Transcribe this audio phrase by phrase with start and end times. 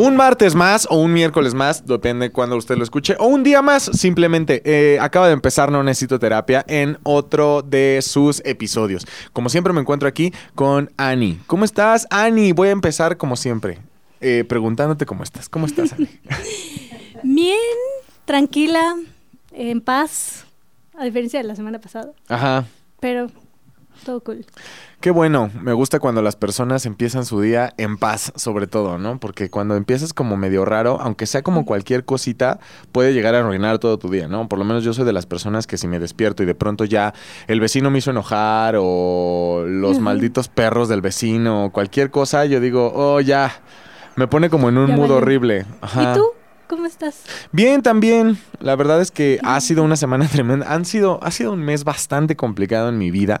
[0.00, 3.62] Un martes más o un miércoles más, depende cuando usted lo escuche, o un día
[3.62, 4.62] más, simplemente.
[4.64, 9.08] eh, acaba de empezar No Necesito Terapia en otro de sus episodios.
[9.32, 11.40] Como siempre me encuentro aquí con Ani.
[11.48, 12.52] ¿Cómo estás, Ani?
[12.52, 13.80] Voy a empezar como siempre,
[14.20, 15.48] eh, preguntándote cómo estás.
[15.48, 16.08] ¿Cómo estás, Ani?
[17.24, 17.58] Bien,
[18.24, 18.94] tranquila,
[19.50, 20.46] en paz,
[20.96, 22.66] a diferencia de la semana pasada, Ajá.
[23.00, 23.32] pero
[24.04, 24.44] todo cool.
[25.00, 29.20] Qué bueno, me gusta cuando las personas empiezan su día en paz, sobre todo, ¿no?
[29.20, 32.58] Porque cuando empiezas como medio raro, aunque sea como cualquier cosita,
[32.90, 34.48] puede llegar a arruinar todo tu día, ¿no?
[34.48, 36.84] Por lo menos yo soy de las personas que si me despierto y de pronto
[36.84, 37.14] ya
[37.46, 42.60] el vecino me hizo enojar o los malditos perros del vecino o cualquier cosa, yo
[42.60, 43.62] digo, oh, ya,
[44.16, 45.64] me pone como en un Ya mood horrible.
[45.80, 46.12] Ajá.
[46.12, 46.37] ¿Y tú?
[46.68, 47.24] ¿Cómo estás?
[47.50, 48.38] Bien, también.
[48.60, 50.72] La verdad es que ha sido una semana tremenda.
[50.72, 53.40] Han sido, ha sido un mes bastante complicado en mi vida,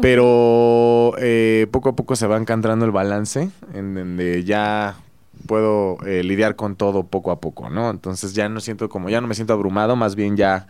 [0.00, 4.96] pero eh, poco a poco se va encontrando el balance en donde ya
[5.46, 7.90] puedo eh, lidiar con todo poco a poco, ¿no?
[7.90, 10.66] Entonces ya no siento como, ya no me siento abrumado, más bien ya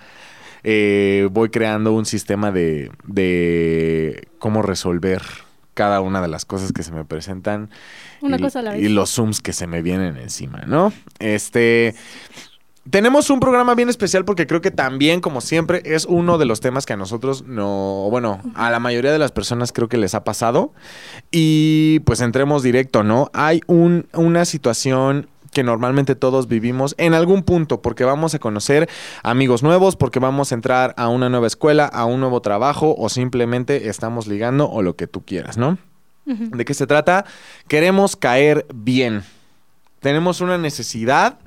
[0.64, 5.22] eh, voy creando un sistema de, de cómo resolver
[5.74, 7.70] cada una de las cosas que se me presentan
[8.20, 8.82] Una y, cosa a la vez.
[8.82, 10.92] y los zooms que se me vienen encima, ¿no?
[11.18, 11.94] Este.
[12.90, 16.60] Tenemos un programa bien especial porque creo que también, como siempre, es uno de los
[16.60, 20.14] temas que a nosotros no, bueno, a la mayoría de las personas creo que les
[20.14, 20.74] ha pasado.
[21.30, 23.30] Y pues entremos directo, ¿no?
[23.32, 28.90] Hay un, una situación que normalmente todos vivimos en algún punto, porque vamos a conocer
[29.22, 33.08] amigos nuevos, porque vamos a entrar a una nueva escuela, a un nuevo trabajo, o
[33.08, 35.78] simplemente estamos ligando o lo que tú quieras, ¿no?
[36.26, 37.24] ¿De qué se trata?
[37.68, 39.22] Queremos caer bien.
[40.00, 41.38] Tenemos una necesidad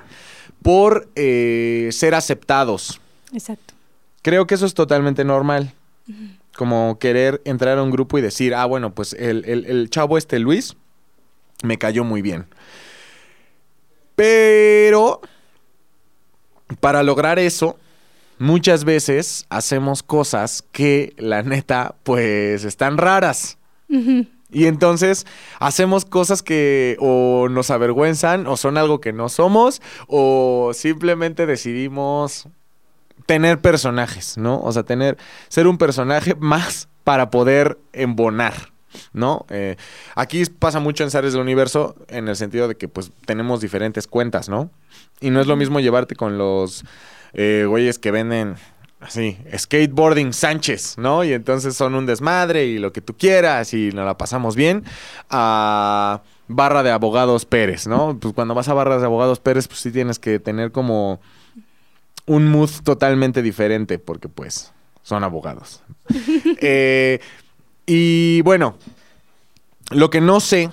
[0.62, 3.00] por eh, ser aceptados.
[3.32, 3.74] Exacto.
[4.22, 5.72] Creo que eso es totalmente normal.
[6.56, 10.16] Como querer entrar a un grupo y decir, ah, bueno, pues el, el- el chavo
[10.18, 10.76] este Luis
[11.62, 12.46] me cayó muy bien.
[14.18, 15.20] Pero
[16.80, 17.78] para lograr eso,
[18.40, 23.58] muchas veces hacemos cosas que la neta, pues están raras.
[23.88, 25.24] Y entonces
[25.60, 32.48] hacemos cosas que o nos avergüenzan o son algo que no somos o simplemente decidimos
[33.26, 34.60] tener personajes, ¿no?
[34.60, 38.72] O sea, tener, ser un personaje más para poder embonar,
[39.12, 39.46] ¿no?
[39.50, 39.76] Eh,
[40.14, 44.06] aquí pasa mucho en Zares del Universo en el sentido de que pues tenemos diferentes
[44.06, 44.70] cuentas, ¿no?
[45.20, 46.84] Y no es lo mismo llevarte con los
[47.32, 48.56] eh, güeyes que venden
[49.00, 51.24] así, skateboarding Sánchez, ¿no?
[51.24, 54.84] Y entonces son un desmadre y lo que tú quieras y nos la pasamos bien.
[55.30, 58.18] A barra de abogados Pérez, ¿no?
[58.18, 61.20] Pues cuando vas a barras de abogados Pérez, pues sí tienes que tener como
[62.26, 64.72] un mood totalmente diferente porque pues
[65.02, 65.82] son abogados.
[66.60, 67.20] Eh,
[67.88, 68.76] y bueno,
[69.90, 70.70] lo que no sé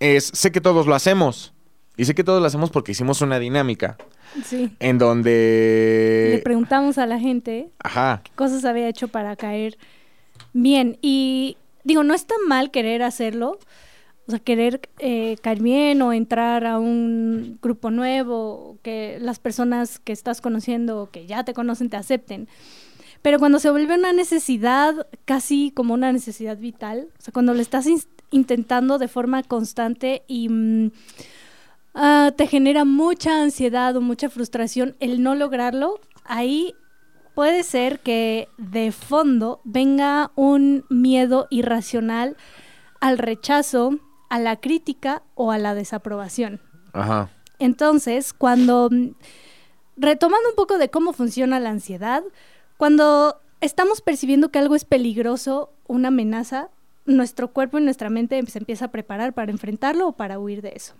[0.00, 1.52] es, sé que todos lo hacemos.
[1.96, 3.98] Y sé que todos lo hacemos porque hicimos una dinámica
[4.44, 4.70] Sí.
[4.80, 6.30] en donde...
[6.36, 8.22] Le preguntamos a la gente Ajá.
[8.24, 9.76] qué cosas había hecho para caer
[10.54, 10.96] bien.
[11.02, 13.58] Y digo, no está mal querer hacerlo.
[14.26, 19.98] O sea, querer eh, caer bien o entrar a un grupo nuevo, que las personas
[19.98, 22.48] que estás conociendo o que ya te conocen te acepten.
[23.22, 27.60] Pero cuando se vuelve una necesidad, casi como una necesidad vital, o sea, cuando lo
[27.60, 27.86] estás
[28.30, 30.90] intentando de forma constante y mm,
[31.94, 36.74] ah, te genera mucha ansiedad o mucha frustración el no lograrlo, ahí
[37.34, 42.36] puede ser que de fondo venga un miedo irracional
[43.00, 43.98] al rechazo,
[44.30, 46.60] a la crítica o a la desaprobación.
[46.92, 47.30] Ajá.
[47.58, 49.10] Entonces, cuando, mm,
[49.96, 52.24] retomando un poco de cómo funciona la ansiedad,
[52.82, 56.68] cuando estamos percibiendo que algo es peligroso, una amenaza,
[57.04, 60.72] nuestro cuerpo y nuestra mente se empieza a preparar para enfrentarlo o para huir de
[60.74, 60.94] eso.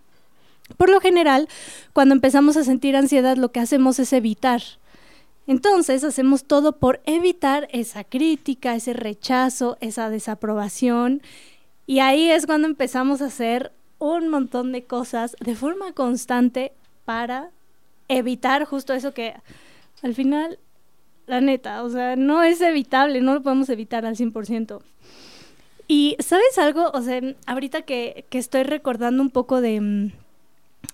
[0.76, 1.48] Por lo general,
[1.92, 4.62] cuando empezamos a sentir ansiedad, lo que hacemos es evitar.
[5.48, 11.20] Entonces, hacemos todo por evitar esa crítica, ese rechazo, esa desaprobación.
[11.88, 16.74] Y ahí es cuando empezamos a hacer un montón de cosas de forma constante
[17.04, 17.50] para
[18.06, 19.34] evitar justo eso que
[20.00, 20.60] al final,
[21.26, 24.80] la neta, o sea, no es evitable, no lo podemos evitar al 100%.
[25.88, 26.90] Y ¿sabes algo?
[26.92, 30.12] O sea, ahorita que, que estoy recordando un poco de, mm,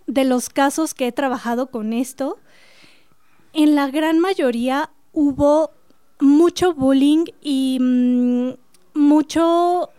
[0.07, 2.39] de los casos que he trabajado con esto,
[3.53, 5.71] en la gran mayoría hubo
[6.21, 8.51] mucho bullying y mm,
[8.95, 9.91] mucho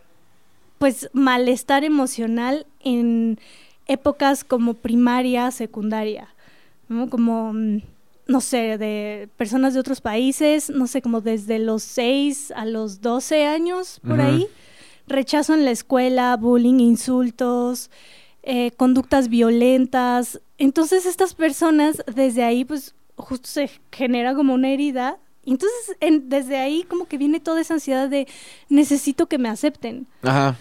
[0.77, 3.39] pues malestar emocional en
[3.87, 6.29] épocas como primaria, secundaria,
[6.87, 7.09] ¿no?
[7.09, 7.81] Como, mm,
[8.29, 13.01] no sé, de personas de otros países, no sé, como desde los 6 a los
[13.01, 14.47] 12 años, por ahí.
[15.07, 17.89] Rechazo en la escuela, bullying, insultos,
[18.43, 20.39] eh, conductas violentas.
[20.59, 25.17] Entonces estas personas desde ahí pues justo se genera como una herida.
[25.43, 28.27] Y entonces desde ahí como que viene toda esa ansiedad de
[28.69, 30.05] necesito que me acepten.
[30.21, 30.55] Ajá.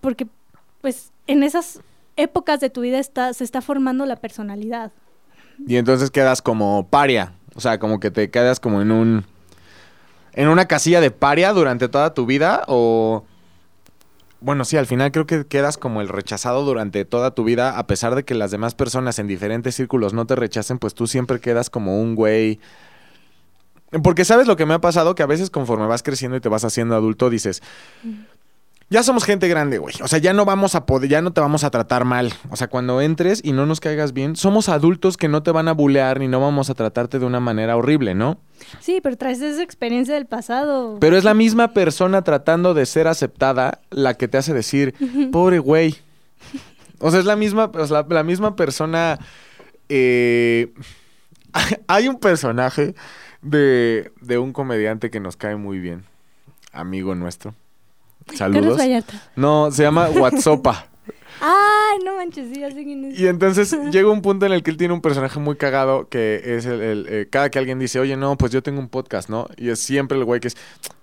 [0.00, 0.26] Porque
[0.80, 1.80] pues en esas
[2.16, 4.92] épocas de tu vida está, se está formando la personalidad.
[5.66, 7.32] Y entonces quedas como paria.
[7.54, 9.24] O sea, como que te quedas como en un.
[10.32, 12.62] en una casilla de paria durante toda tu vida.
[12.66, 13.24] O.
[14.40, 17.86] Bueno, sí, al final creo que quedas como el rechazado durante toda tu vida, a
[17.86, 21.40] pesar de que las demás personas en diferentes círculos no te rechacen, pues tú siempre
[21.40, 22.60] quedas como un güey.
[24.02, 26.48] Porque sabes lo que me ha pasado, que a veces conforme vas creciendo y te
[26.48, 27.62] vas haciendo adulto, dices,
[28.88, 29.94] ya somos gente grande, güey.
[30.00, 32.32] O sea, ya no vamos a poder, ya no te vamos a tratar mal.
[32.50, 35.66] O sea, cuando entres y no nos caigas bien, somos adultos que no te van
[35.66, 38.38] a bulear ni no vamos a tratarte de una manera horrible, ¿no?
[38.78, 40.98] Sí, pero traes esa experiencia del pasado.
[41.00, 44.94] Pero es la misma persona tratando de ser aceptada la que te hace decir,
[45.32, 45.96] pobre güey.
[47.00, 47.72] O sea, es la misma,
[48.08, 49.18] la, misma persona.
[49.88, 50.72] Eh,
[51.88, 52.94] hay un personaje
[53.42, 56.04] de, de un comediante que nos cae muy bien,
[56.72, 57.52] amigo nuestro
[58.34, 58.80] Saludos.
[59.36, 60.66] No, se llama WhatsApp.
[61.40, 63.18] Ay, no manches, sí, así es.
[63.18, 66.56] Y entonces llega un punto en el que él tiene un personaje muy cagado que
[66.56, 69.46] es el, eh, cada que alguien dice, oye, no, pues yo tengo un podcast, ¿no?
[69.56, 70.56] Y es siempre el güey que es,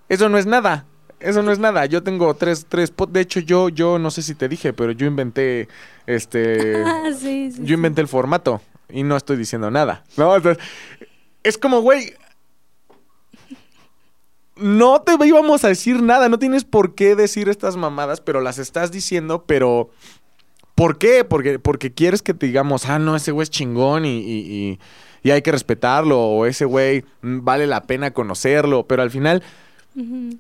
[0.10, 0.86] eso no es nada,
[1.20, 1.86] eso no es nada.
[1.86, 5.06] Yo tengo tres, tres, de hecho yo, yo no sé si te dije, pero yo
[5.06, 5.68] inventé,
[6.08, 10.36] este, ah, sí, sí, yo inventé el formato y no estoy diciendo nada, ¿no?
[10.36, 10.64] Entonces,
[11.44, 12.14] es como, güey,
[14.56, 18.60] no te íbamos a decir nada, no tienes por qué decir estas mamadas, pero las
[18.60, 19.90] estás diciendo, pero
[20.76, 21.24] ¿por qué?
[21.24, 24.80] Porque, porque quieres que te digamos, ah, no, ese güey es chingón y,
[25.26, 29.42] hay que respetarlo, o ese güey vale la pena conocerlo, pero al final,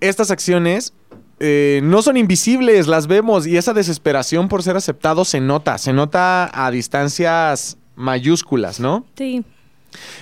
[0.02, 0.94] estas acciones
[1.40, 5.94] eh, no son invisibles, las vemos y esa desesperación por ser aceptado se nota, se
[5.94, 9.06] nota a distancias mayúsculas, ¿no?
[9.16, 9.44] Sí.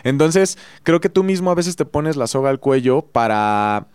[0.03, 3.87] Entonces, creo que tú mismo a veces te pones la soga al cuello para...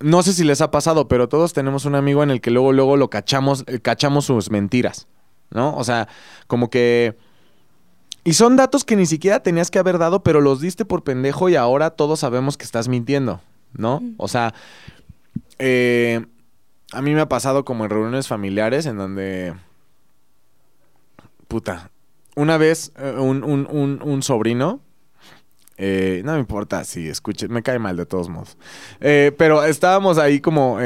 [0.00, 2.72] No sé si les ha pasado, pero todos tenemos un amigo en el que luego,
[2.72, 5.06] luego lo cachamos, eh, cachamos sus mentiras,
[5.50, 5.76] ¿no?
[5.76, 6.08] O sea,
[6.46, 7.16] como que...
[8.24, 11.48] Y son datos que ni siquiera tenías que haber dado, pero los diste por pendejo
[11.48, 13.40] y ahora todos sabemos que estás mintiendo,
[13.74, 14.00] ¿no?
[14.16, 14.54] O sea,
[15.58, 16.24] eh,
[16.92, 19.54] a mí me ha pasado como en reuniones familiares en donde...
[21.46, 21.91] Puta,
[22.36, 24.80] una vez eh, un, sobrino,
[25.76, 28.56] eh, no me importa si escuche, me cae mal de todos modos.
[29.00, 30.78] Eh, pero estábamos ahí como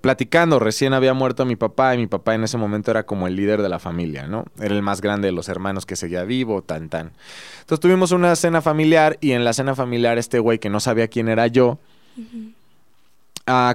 [0.00, 0.58] platicando.
[0.58, 3.62] Recién había muerto mi papá y mi papá en ese momento era como el líder
[3.62, 4.44] de la familia, ¿no?
[4.58, 7.12] Era el más grande de los hermanos que seguía vivo, tan, tan.
[7.60, 11.08] Entonces tuvimos una cena familiar y en la cena familiar este güey que no sabía
[11.08, 11.78] quién era yo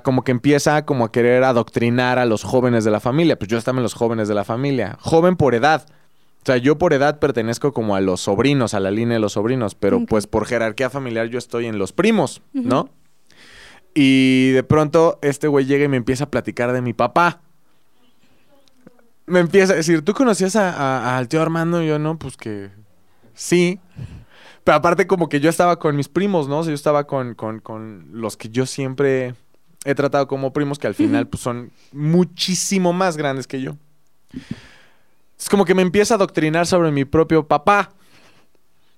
[0.04, 3.38] como que empieza como a querer adoctrinar a los jóvenes de la familia.
[3.38, 4.98] Pues yo estaba en los jóvenes de la familia.
[5.02, 5.86] Joven por edad.
[5.88, 9.34] O sea, yo por edad pertenezco como a los sobrinos, a la línea de los
[9.34, 12.90] sobrinos, pero pues por jerarquía familiar yo estoy en los primos, ¿no?
[13.96, 17.42] Y de pronto este güey llega y me empieza a platicar de mi papá.
[19.26, 21.82] Me empieza a decir, ¿tú conocías al tío Armando?
[21.82, 22.70] Y yo, no, pues que
[23.34, 23.80] sí.
[24.64, 26.60] Pero aparte como que yo estaba con mis primos, ¿no?
[26.60, 29.34] O sea, yo estaba con, con, con los que yo siempre
[29.86, 33.78] he tratado como primos que al final pues, son muchísimo más grandes que yo.
[35.40, 37.94] Es como que me empieza a doctrinar sobre mi propio papá.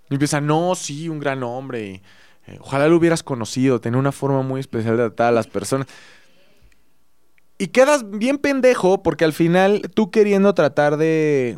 [0.10, 2.02] Me empieza, no, sí, un gran hombre.
[2.48, 5.88] Eh, ojalá lo hubieras conocido, tenía una forma muy especial de tratar a las personas.
[7.58, 11.58] Y quedas bien pendejo porque al final tú queriendo tratar de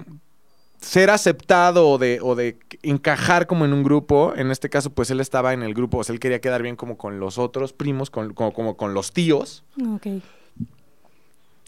[0.81, 5.11] ser aceptado o de, o de encajar como en un grupo, en este caso pues
[5.11, 7.73] él estaba en el grupo, o sea, él quería quedar bien como con los otros
[7.73, 9.63] primos, con, como, con los tíos.
[9.95, 10.07] Ok.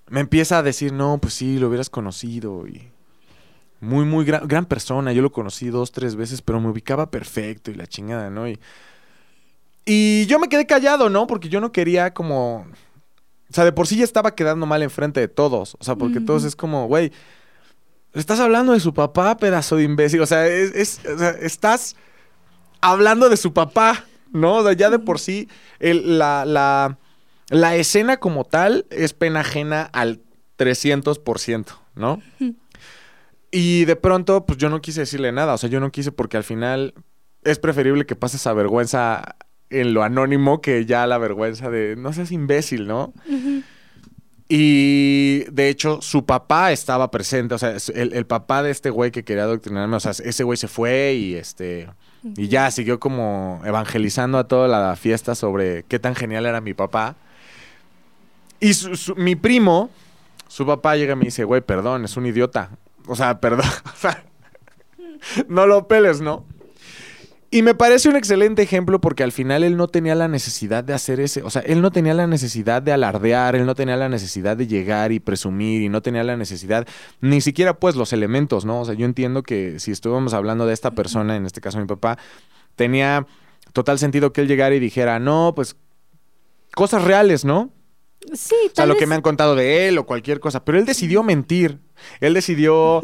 [0.08, 2.90] Me empieza a decir, no, pues sí, lo hubieras conocido y...
[3.84, 7.72] Muy, muy gran, gran persona, yo lo conocí dos, tres veces, pero me ubicaba perfecto
[7.72, 8.48] y la chingada, ¿no?
[8.48, 8.60] Y,
[9.86, 11.26] y yo me quedé callado, ¿no?
[11.26, 12.68] Porque yo no quería como...
[13.50, 15.76] O sea, de por sí ya estaba quedando mal enfrente de todos.
[15.80, 17.12] O sea, porque todos es como, güey,
[18.14, 20.22] Estás hablando de su papá, pedazo de imbécil.
[20.22, 21.02] O sea, es,
[21.42, 21.96] estás
[22.82, 24.70] hablando de su papá, ¿no?
[24.74, 25.48] Ya de por sí,
[25.80, 26.46] la,
[27.50, 30.22] la, escena como tal es pena ajena al
[30.58, 31.66] 300%,
[31.96, 32.22] ¿no?
[33.52, 35.54] Y de pronto, pues yo no quise decirle nada.
[35.54, 36.94] O sea, yo no quise porque al final
[37.44, 39.36] es preferible que pases a vergüenza
[39.70, 43.14] en lo anónimo que ya la vergüenza de no seas imbécil, ¿no?
[44.54, 47.56] Y de hecho, su papá estaba presente.
[47.56, 49.96] O sea, el, papá de este güey que quería adoctrinarme.
[49.96, 51.88] O sea, ese güey se fue y este.
[52.36, 56.74] Y ya siguió como evangelizando a toda la fiesta sobre qué tan genial era mi
[56.74, 57.16] papá.
[58.60, 58.74] Y
[59.16, 59.90] mi primo,
[60.50, 62.72] Su papá llega y me dice, güey, perdón, es un idiota.
[63.08, 63.66] O sea, perdón.
[63.86, 64.22] O sea,
[65.48, 66.44] no lo peles, ¿no?
[67.54, 70.94] Y me parece un excelente ejemplo porque al final él no tenía la necesidad de
[70.94, 74.08] hacer ese, o sea, él no tenía la necesidad de alardear, él no tenía la
[74.08, 76.88] necesidad de llegar y presumir y no tenía la necesidad,
[77.20, 78.80] ni siquiera pues los elementos, ¿no?
[78.80, 81.88] O sea, yo entiendo que si estuviéramos hablando de esta persona, en este caso mi
[81.88, 82.18] papá,
[82.78, 83.28] tenía
[83.74, 85.76] total sentido que él llegara y dijera, no, pues
[86.74, 87.70] cosas reales, ¿no?
[88.34, 90.64] Sí, O sea, tal lo que me han contado de él o cualquier cosa.
[90.64, 91.80] Pero él decidió mentir.
[92.20, 93.02] Él decidió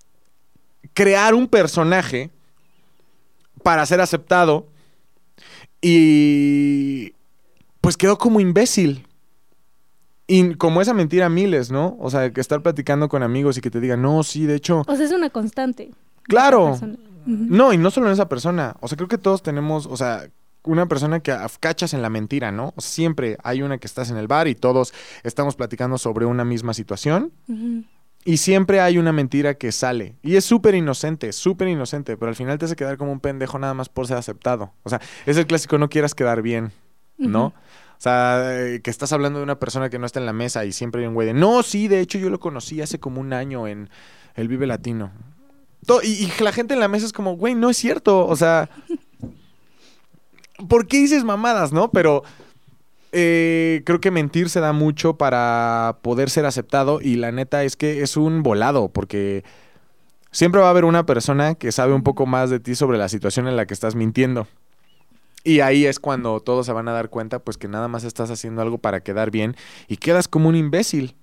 [0.94, 2.30] crear un personaje
[3.62, 4.66] para ser aceptado.
[5.80, 7.14] Y
[7.80, 9.06] pues quedó como imbécil.
[10.26, 11.96] Y como esa mentira miles, ¿no?
[11.98, 14.84] O sea, que estar platicando con amigos y que te digan, no, sí, de hecho,
[14.86, 15.90] O sea, es una constante.
[16.22, 16.78] claro.
[17.26, 18.76] No, y no solo en esa persona.
[18.80, 20.30] O sea, creo que todos tenemos, o sea,
[20.64, 22.72] una persona que cachas en la mentira, ¿no?
[22.76, 26.24] O sea, siempre hay una que estás en el bar y todos estamos platicando sobre
[26.24, 27.30] una misma situación.
[28.24, 30.16] Y siempre hay una mentira que sale.
[30.22, 33.58] Y es súper inocente, súper inocente, pero al final te hace quedar como un pendejo
[33.58, 34.72] nada más por ser aceptado.
[34.82, 36.70] O sea, es el clásico no quieras quedar bien,
[37.16, 37.46] ¿no?
[37.46, 40.64] O sea, eh, que estás hablando de una persona que no está en la mesa
[40.64, 43.20] y siempre hay un güey de, no, sí, de hecho yo lo conocí hace como
[43.20, 43.90] un año en
[44.34, 45.12] el Vive Latino.
[46.02, 48.26] Y, y la gente en la mesa es como, güey, no es cierto.
[48.26, 48.68] O sea,
[50.68, 51.90] ¿por qué dices mamadas, no?
[51.90, 52.22] Pero
[53.12, 57.76] eh, creo que mentir se da mucho para poder ser aceptado y la neta es
[57.76, 59.44] que es un volado porque
[60.32, 63.08] siempre va a haber una persona que sabe un poco más de ti sobre la
[63.08, 64.46] situación en la que estás mintiendo.
[65.44, 68.30] Y ahí es cuando todos se van a dar cuenta, pues que nada más estás
[68.30, 69.56] haciendo algo para quedar bien
[69.88, 71.16] y quedas como un imbécil.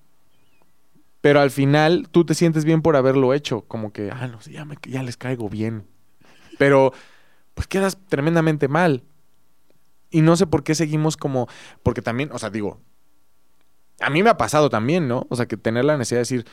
[1.21, 4.65] Pero al final tú te sientes bien por haberlo hecho, como que, ah, no ya,
[4.65, 5.85] me- ya les caigo bien.
[6.57, 6.93] Pero
[7.55, 9.03] pues quedas tremendamente mal.
[10.09, 11.47] Y no sé por qué seguimos como,
[11.83, 12.79] porque también, o sea, digo,
[13.99, 15.25] a mí me ha pasado también, ¿no?
[15.29, 16.45] O sea, que tener la necesidad de decir,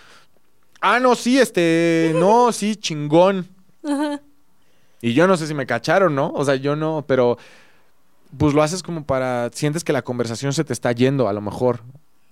[0.80, 3.48] ah, no, sí, este, no, sí, chingón.
[3.84, 4.20] Ajá.
[5.00, 6.32] Y yo no sé si me cacharon, ¿no?
[6.34, 7.36] O sea, yo no, pero
[8.38, 11.40] pues lo haces como para, sientes que la conversación se te está yendo a lo
[11.40, 11.80] mejor.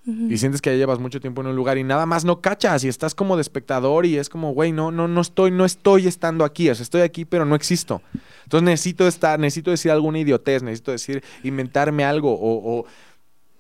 [0.05, 2.83] Y sientes que ya llevas mucho tiempo en un lugar y nada más no cachas
[2.83, 6.09] y estás como de espectador y es como, güey, no, no, no estoy, no estoy
[6.09, 8.03] estando aquí, o sea, estoy aquí pero no existo.
[8.43, 12.87] Entonces necesito estar, necesito decir alguna idiotez, necesito decir, inventarme algo o, o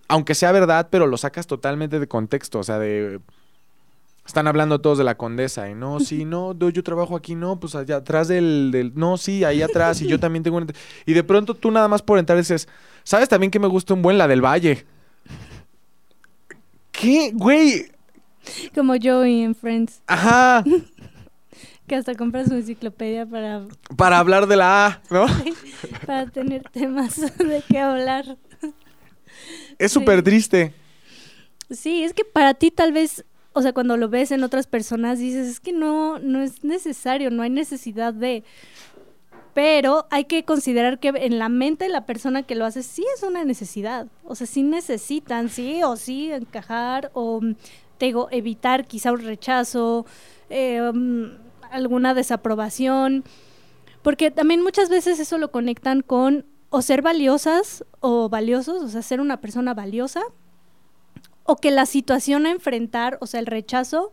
[0.09, 3.21] aunque sea verdad, pero lo sacas totalmente de contexto, o sea, de...
[4.27, 7.59] Están hablando todos de la condesa y no, sí, no, yo, yo trabajo aquí, no,
[7.59, 10.67] pues allá atrás del, del, no, sí, ahí atrás y yo también tengo una...
[11.07, 12.69] Y de pronto tú nada más por entrar dices,
[13.05, 14.85] ¿sabes también que me gusta un buen la del Valle?
[17.02, 17.90] ¿Qué, güey?
[18.75, 20.64] Como Joey en Friends, Ajá,
[21.88, 23.62] que hasta compra su enciclopedia para,
[23.97, 25.26] para hablar de la A, ¿no?
[26.06, 28.37] para tener temas de qué hablar.
[29.78, 29.99] Es Sí.
[29.99, 30.73] súper triste.
[31.71, 35.18] Sí, es que para ti tal vez, o sea, cuando lo ves en otras personas
[35.18, 38.44] dices, es que no, no es necesario, no hay necesidad de...
[39.54, 43.04] Pero hay que considerar que en la mente de la persona que lo hace sí
[43.14, 44.06] es una necesidad.
[44.25, 47.40] O sea, sí necesitan, sí o sí encajar o,
[47.99, 50.06] te digo, evitar quizá un rechazo,
[50.49, 51.25] eh, mm,
[51.71, 53.25] alguna desaprobación.
[54.02, 59.02] Porque también muchas veces eso lo conectan con o ser valiosas o valiosos, o sea,
[59.02, 60.23] ser una persona valiosa,
[61.44, 64.11] o que la situación a enfrentar, o sea, el rechazo,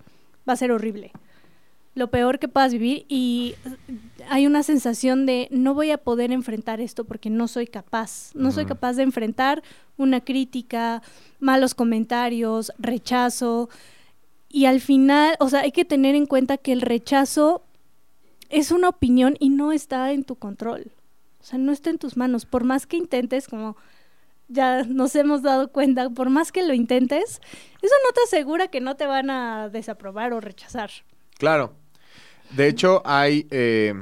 [0.47, 1.13] va a ser horrible.
[1.95, 3.55] Lo peor que puedas vivir y
[4.29, 8.31] hay una sensación de no voy a poder enfrentar esto porque no soy capaz.
[8.35, 9.63] No soy capaz de enfrentar
[9.97, 11.01] una crítica,
[11.39, 13.69] malos comentarios, rechazo.
[14.47, 17.63] Y al final, o sea, hay que tener en cuenta que el rechazo
[18.49, 20.91] es una opinión y no está en tu control.
[21.41, 22.45] O sea, no está en tus manos.
[22.45, 23.77] Por más que intentes, como
[24.47, 27.41] ya nos hemos dado cuenta, por más que lo intentes,
[27.81, 30.91] eso no te asegura que no te van a desaprobar o rechazar.
[31.37, 31.73] Claro.
[32.51, 33.47] De hecho, hay.
[33.51, 33.93] eh,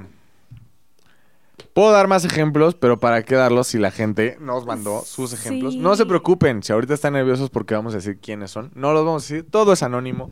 [1.78, 5.74] Puedo dar más ejemplos, pero ¿para qué darlos si la gente nos mandó sus ejemplos?
[5.76, 5.80] Sí.
[5.80, 8.72] No se preocupen, si ahorita están nerviosos porque vamos a decir quiénes son.
[8.74, 10.32] No los vamos a decir, todo es anónimo.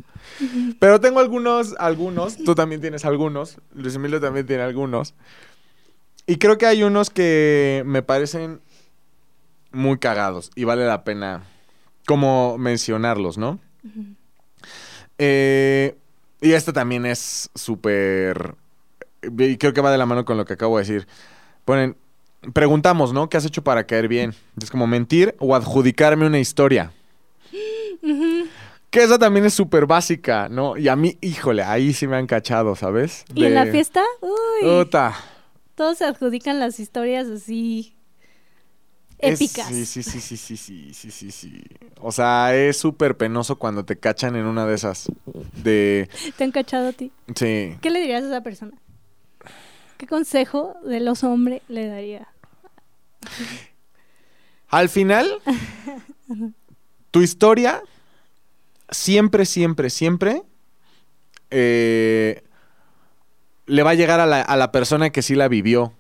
[0.80, 5.14] Pero tengo algunos, algunos, tú también tienes algunos, Luis Emilio también tiene algunos.
[6.26, 8.60] Y creo que hay unos que me parecen
[9.72, 11.44] muy cagados y vale la pena
[12.08, 13.60] como mencionarlos, ¿no?
[15.20, 15.96] Eh,
[16.46, 18.56] y este también es súper...
[19.22, 21.08] Y creo que va de la mano con lo que acabo de decir.
[21.66, 21.98] Ponen,
[22.54, 23.28] preguntamos, ¿no?
[23.28, 24.36] ¿Qué has hecho para caer bien?
[24.62, 26.92] Es como mentir o adjudicarme una historia.
[28.92, 30.78] Que esa también es súper básica, ¿no?
[30.78, 33.26] Y a mí, híjole, ahí sí me han cachado, ¿sabes?
[33.34, 34.88] Y en la fiesta, uy,
[35.74, 37.95] todos se adjudican las historias así.
[39.20, 39.68] Épicas.
[39.68, 41.64] sí, sí, sí, sí, sí, sí, sí, sí, sí.
[42.02, 45.12] O sea, es súper penoso cuando te cachan en una de esas.
[45.64, 47.12] De, ¿Te han cachado a ti?
[47.36, 47.78] sí.
[47.82, 48.74] ¿Qué le dirías a esa persona?
[49.98, 52.28] ¿Qué consejo del oso hombre le daría?
[54.68, 55.30] Al final,
[57.12, 57.82] tu historia
[58.90, 60.44] siempre, siempre, siempre
[61.50, 62.44] eh,
[63.66, 65.94] le va a llegar a la, a la persona que sí la vivió.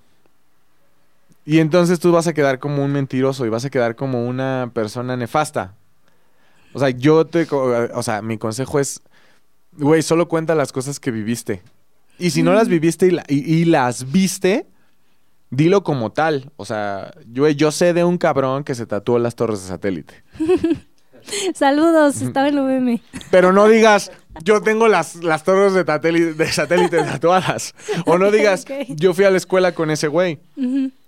[1.45, 4.71] Y entonces tú vas a quedar como un mentiroso y vas a quedar como una
[4.73, 5.75] persona nefasta.
[6.73, 7.47] O sea, yo te...
[7.51, 9.01] O sea, mi consejo es,
[9.73, 11.61] güey, solo cuenta las cosas que viviste.
[12.17, 12.71] Y si no las Mm.
[12.71, 14.65] viviste y, la- y- y las viste,
[15.51, 16.51] dilo como tal.
[16.57, 20.23] O sea, yo, yo sé de un cabrón que se tatuó las torres de satélite.
[21.53, 23.01] Saludos, estaba en UVM.
[23.31, 24.11] Pero no digas,
[24.43, 27.73] yo tengo las, las torres de, tateli- de satélite tatuadas.
[28.05, 30.39] O no digas, yo fui a la escuela con ese güey.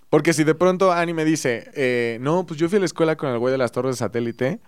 [0.09, 3.17] Porque si de pronto Ani me dice, eh, no, pues yo fui a la escuela
[3.17, 4.59] con el güey de las torres de satélite,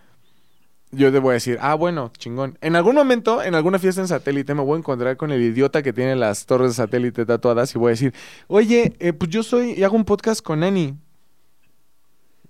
[0.92, 2.58] yo te voy a decir, ah, bueno, chingón.
[2.62, 5.84] En algún momento, en alguna fiesta en satélite, me voy a encontrar con el idiota
[5.84, 8.14] que tiene las torres de satélite tatuadas y voy a decir,
[8.48, 10.96] oye, eh, pues yo soy y hago un podcast con Ani.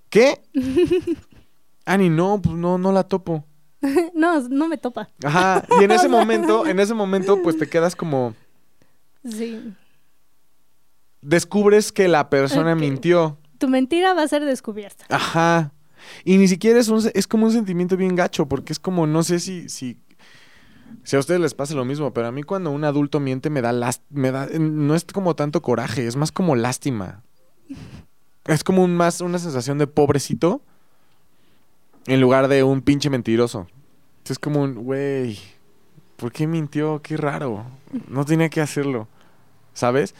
[0.10, 0.42] ¿Qué?
[1.86, 3.46] Ani, no, pues no, no la topo.
[4.14, 5.10] No, no me topa.
[5.24, 5.64] Ajá.
[5.80, 8.36] Y en ese momento, en ese momento, pues te quedas como,
[9.24, 9.74] Sí.
[11.22, 13.38] Descubres que la persona mintió.
[13.58, 15.06] Tu mentira va a ser descubierta.
[15.10, 15.74] Ajá.
[16.24, 19.24] Y ni siquiera es un, es como un sentimiento bien gacho, porque es como, no
[19.24, 19.98] sé si, si,
[21.04, 23.62] si a ustedes les pasa lo mismo, pero a mí cuando un adulto miente me
[23.62, 23.74] da
[24.10, 27.24] me da, no es como tanto coraje, es más como lástima.
[28.46, 30.62] Es como un más una sensación de pobrecito
[32.08, 33.68] en lugar de un pinche mentiroso.
[34.26, 35.40] Es como un, güey,
[36.16, 37.02] ¿por qué mintió?
[37.02, 37.66] Qué raro.
[38.08, 39.08] No tenía que hacerlo.
[39.74, 40.14] ¿Sabes?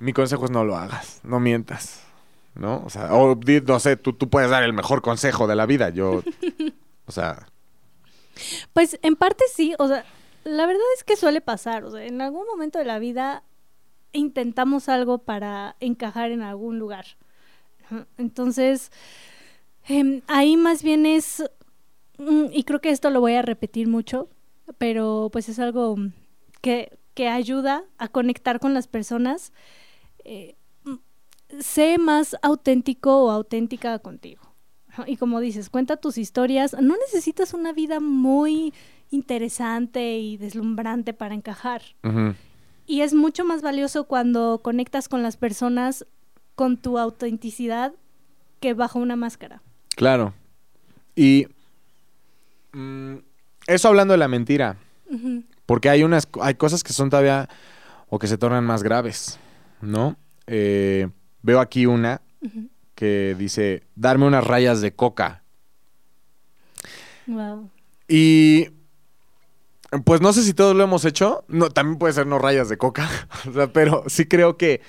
[0.00, 2.02] Mi consejo es no lo hagas, no mientas.
[2.54, 2.82] ¿No?
[2.84, 5.90] O sea, o no sé, tú, tú puedes dar el mejor consejo de la vida.
[5.90, 6.22] Yo,
[7.06, 7.46] o sea,
[8.72, 10.04] Pues en parte sí, o sea,
[10.44, 13.44] la verdad es que suele pasar, o sea, en algún momento de la vida
[14.12, 17.06] intentamos algo para encajar en algún lugar.
[18.16, 18.90] Entonces,
[19.86, 21.44] em, ahí más bien es,
[22.18, 24.28] mm, y creo que esto lo voy a repetir mucho,
[24.78, 25.96] pero pues es algo
[26.60, 29.52] que, que ayuda a conectar con las personas.
[30.28, 30.56] Eh,
[31.60, 34.42] sé más auténtico o auténtica contigo.
[35.06, 36.74] Y como dices, cuenta tus historias.
[36.74, 38.74] No necesitas una vida muy
[39.10, 41.82] interesante y deslumbrante para encajar.
[42.86, 46.04] Y es mucho más valioso cuando conectas con las personas
[46.54, 47.94] con tu autenticidad
[48.60, 49.62] que bajo una máscara.
[49.94, 50.34] claro.
[51.14, 51.46] Y
[52.72, 53.16] mm,
[53.66, 54.76] eso hablando de la mentira,
[55.66, 57.48] porque hay unas, hay cosas que son todavía
[58.08, 59.38] o que se tornan más graves,
[59.80, 60.16] ¿no?
[60.46, 61.08] Eh,
[61.42, 62.20] veo aquí una
[62.94, 65.42] que dice, darme unas rayas de coca.
[67.26, 67.70] Wow.
[68.08, 68.68] Y
[70.04, 71.44] pues no sé si todos lo hemos hecho.
[71.48, 73.08] No, también puede ser no rayas de coca.
[73.48, 74.80] o sea, pero sí creo que.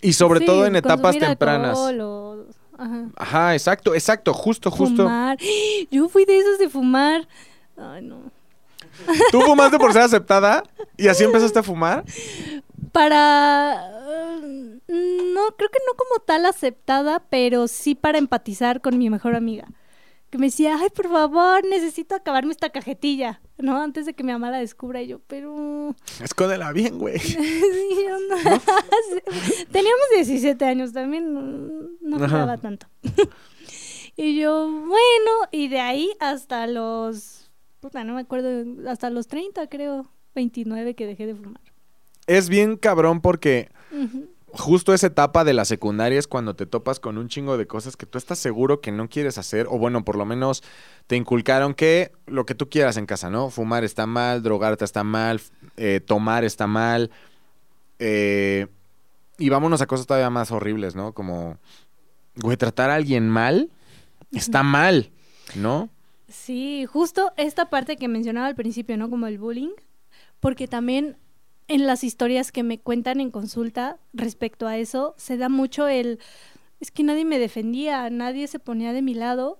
[0.00, 1.76] Y sobre Sí, todo en etapas tempranas.
[1.78, 2.46] o-
[2.78, 3.04] ajá.
[3.16, 5.02] Ajá, exacto, exacto, justo, justo.
[5.04, 5.36] Fumar.
[5.90, 7.26] Yo fui de esos de fumar.
[7.76, 8.22] Ay, no.
[9.30, 10.62] Tú fumaste por ser aceptada
[10.96, 12.04] y así empezaste a fumar.
[12.92, 13.90] Para...
[14.08, 19.34] eh, no, creo que no como tal aceptada, pero sí para empatizar con mi mejor
[19.34, 19.68] amiga.
[20.30, 23.80] Que me decía, ay, por favor, necesito acabarme esta cajetilla, ¿no?
[23.80, 25.00] Antes de que mi mamá la descubra.
[25.00, 25.96] Y yo, pero...
[26.22, 27.18] Escóndela bien, güey.
[27.18, 28.36] Sí, no-
[29.72, 32.88] Teníamos 17 años también, no, no tanto.
[34.16, 38.50] y yo, bueno, y de ahí hasta los, puta, no me acuerdo,
[38.90, 41.62] hasta los 30 creo, 29 que dejé de fumar.
[42.28, 43.70] Es bien cabrón porque
[44.52, 47.96] justo esa etapa de la secundaria es cuando te topas con un chingo de cosas
[47.96, 50.62] que tú estás seguro que no quieres hacer, o bueno, por lo menos
[51.06, 53.50] te inculcaron que lo que tú quieras en casa, ¿no?
[53.50, 55.40] Fumar está mal, drogarte está mal,
[55.76, 57.10] eh, tomar está mal,
[57.98, 58.66] eh,
[59.38, 61.12] y vámonos a cosas todavía más horribles, ¿no?
[61.12, 61.58] Como,
[62.36, 63.70] güey, tratar a alguien mal
[64.32, 65.10] está mal,
[65.54, 65.88] ¿no?
[66.28, 69.08] Sí, justo esta parte que mencionaba al principio, ¿no?
[69.08, 69.72] Como el bullying,
[70.40, 71.16] porque también
[71.68, 76.18] en las historias que me cuentan en consulta respecto a eso, se da mucho el,
[76.80, 79.58] es que nadie me defendía, nadie se ponía de mi lado.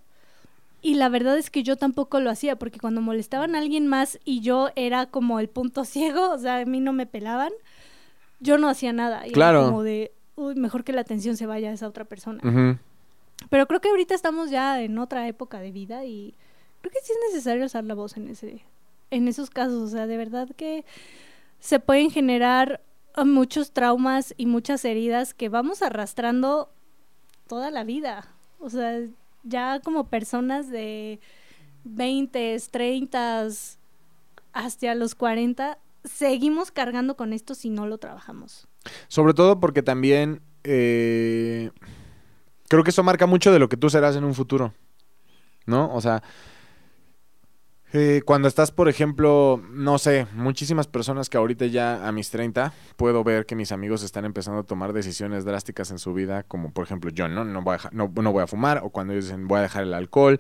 [0.81, 4.18] Y la verdad es que yo tampoco lo hacía, porque cuando molestaban a alguien más
[4.25, 7.53] y yo era como el punto ciego, o sea, a mí no me pelaban,
[8.40, 9.23] yo no hacía nada.
[9.27, 9.64] Y era Claro.
[9.66, 12.40] como de, uy, mejor que la atención se vaya a esa otra persona.
[13.51, 16.35] Pero creo que ahorita estamos ya en otra época de vida y
[16.81, 18.62] creo que sí es necesario alzar la voz en ese
[19.11, 20.85] en esos casos, o sea, de verdad que
[21.61, 22.81] se pueden generar
[23.16, 26.71] eh, muchos traumas y muchas heridas que vamos arrastrando
[27.47, 28.29] toda la vida.
[28.61, 29.01] O sea,
[29.42, 31.21] ya como personas de
[31.85, 33.49] 20, 30,
[34.53, 38.68] hasta los 40, seguimos cargando con esto si no lo trabajamos.
[39.09, 41.71] Sobre todo porque también eh,
[42.68, 44.75] creo que eso marca mucho de lo que tú serás en un futuro.
[45.66, 45.92] ¿No?
[45.94, 46.23] O sea,
[47.92, 52.74] eh, cuando estás, por ejemplo, no sé, muchísimas personas que ahorita ya a mis 30
[52.96, 56.70] puedo ver que mis amigos están empezando a tomar decisiones drásticas en su vida, como
[56.70, 57.44] por ejemplo yo, ¿no?
[57.44, 60.38] No voy a, fumar, o cuando ellos dicen voy a dejar el alcohol.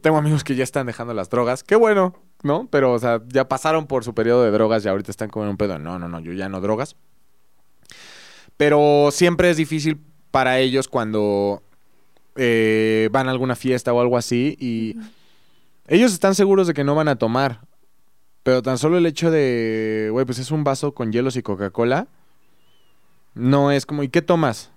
[0.00, 1.64] Tengo amigos que ya están dejando las drogas.
[1.64, 2.68] Qué bueno, ¿no?
[2.70, 5.50] Pero, o sea, ya pasaron por su periodo de drogas y ahorita están como en
[5.50, 5.78] un pedo.
[5.78, 6.96] No, no, no, yo ya no drogas.
[8.56, 11.62] Pero siempre es difícil para ellos cuando
[12.36, 14.96] eh, van a alguna fiesta o algo así y
[15.88, 17.60] ellos están seguros de que no van a tomar.
[18.42, 22.06] Pero tan solo el hecho de, güey, pues es un vaso con hielos y Coca-Cola.
[23.34, 24.70] No es como, ¿y qué tomas?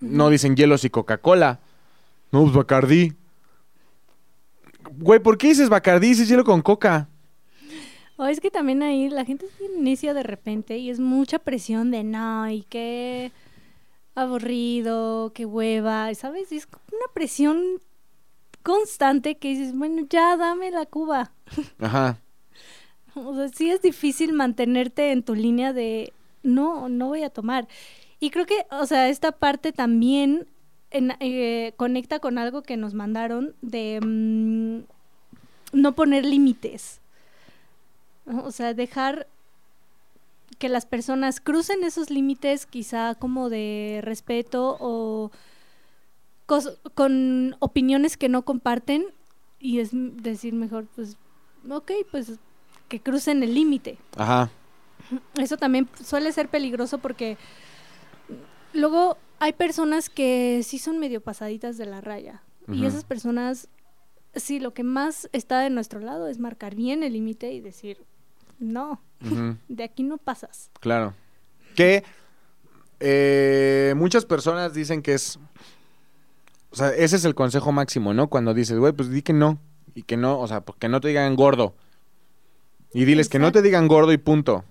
[0.00, 1.60] No dicen hielos y Coca-Cola.
[2.32, 3.14] No, pues Bacardí.
[4.90, 7.08] Güey, ¿por qué dices Bacardí si es hielo con Coca?
[8.16, 12.04] O es que también ahí la gente inicia de repente y es mucha presión de
[12.04, 13.32] no, y qué
[14.14, 16.50] aburrido, qué hueva, ¿sabes?
[16.50, 17.80] es una presión
[18.68, 21.32] constante que dices, bueno, ya dame la cuba.
[21.80, 22.20] Ajá.
[23.14, 27.66] o sea, sí es difícil mantenerte en tu línea de no, no voy a tomar.
[28.20, 30.46] Y creo que, o sea, esta parte también
[30.90, 34.80] eh, conecta con algo que nos mandaron de mm,
[35.72, 37.00] no poner límites.
[38.26, 39.28] O sea, dejar
[40.58, 45.30] que las personas crucen esos límites quizá como de respeto o
[46.94, 49.06] con opiniones que no comparten
[49.58, 51.16] y es decir mejor pues
[51.68, 52.32] ok pues
[52.88, 54.50] que crucen el límite ajá
[55.38, 57.36] eso también suele ser peligroso porque
[58.72, 63.68] luego hay personas que sí son medio pasaditas de la raya y esas personas
[64.34, 68.04] sí lo que más está de nuestro lado es marcar bien el límite y decir
[68.58, 69.00] no,
[69.68, 70.70] de aquí no pasas.
[70.80, 71.14] Claro.
[71.74, 72.04] Que
[73.00, 75.38] eh, muchas personas dicen que es...
[76.70, 78.28] O sea, ese es el consejo máximo, ¿no?
[78.28, 79.58] Cuando dices, güey, pues di que no.
[79.94, 81.74] Y que no, o sea, que no te digan gordo.
[82.92, 84.64] Y diles que no te digan gordo y punto.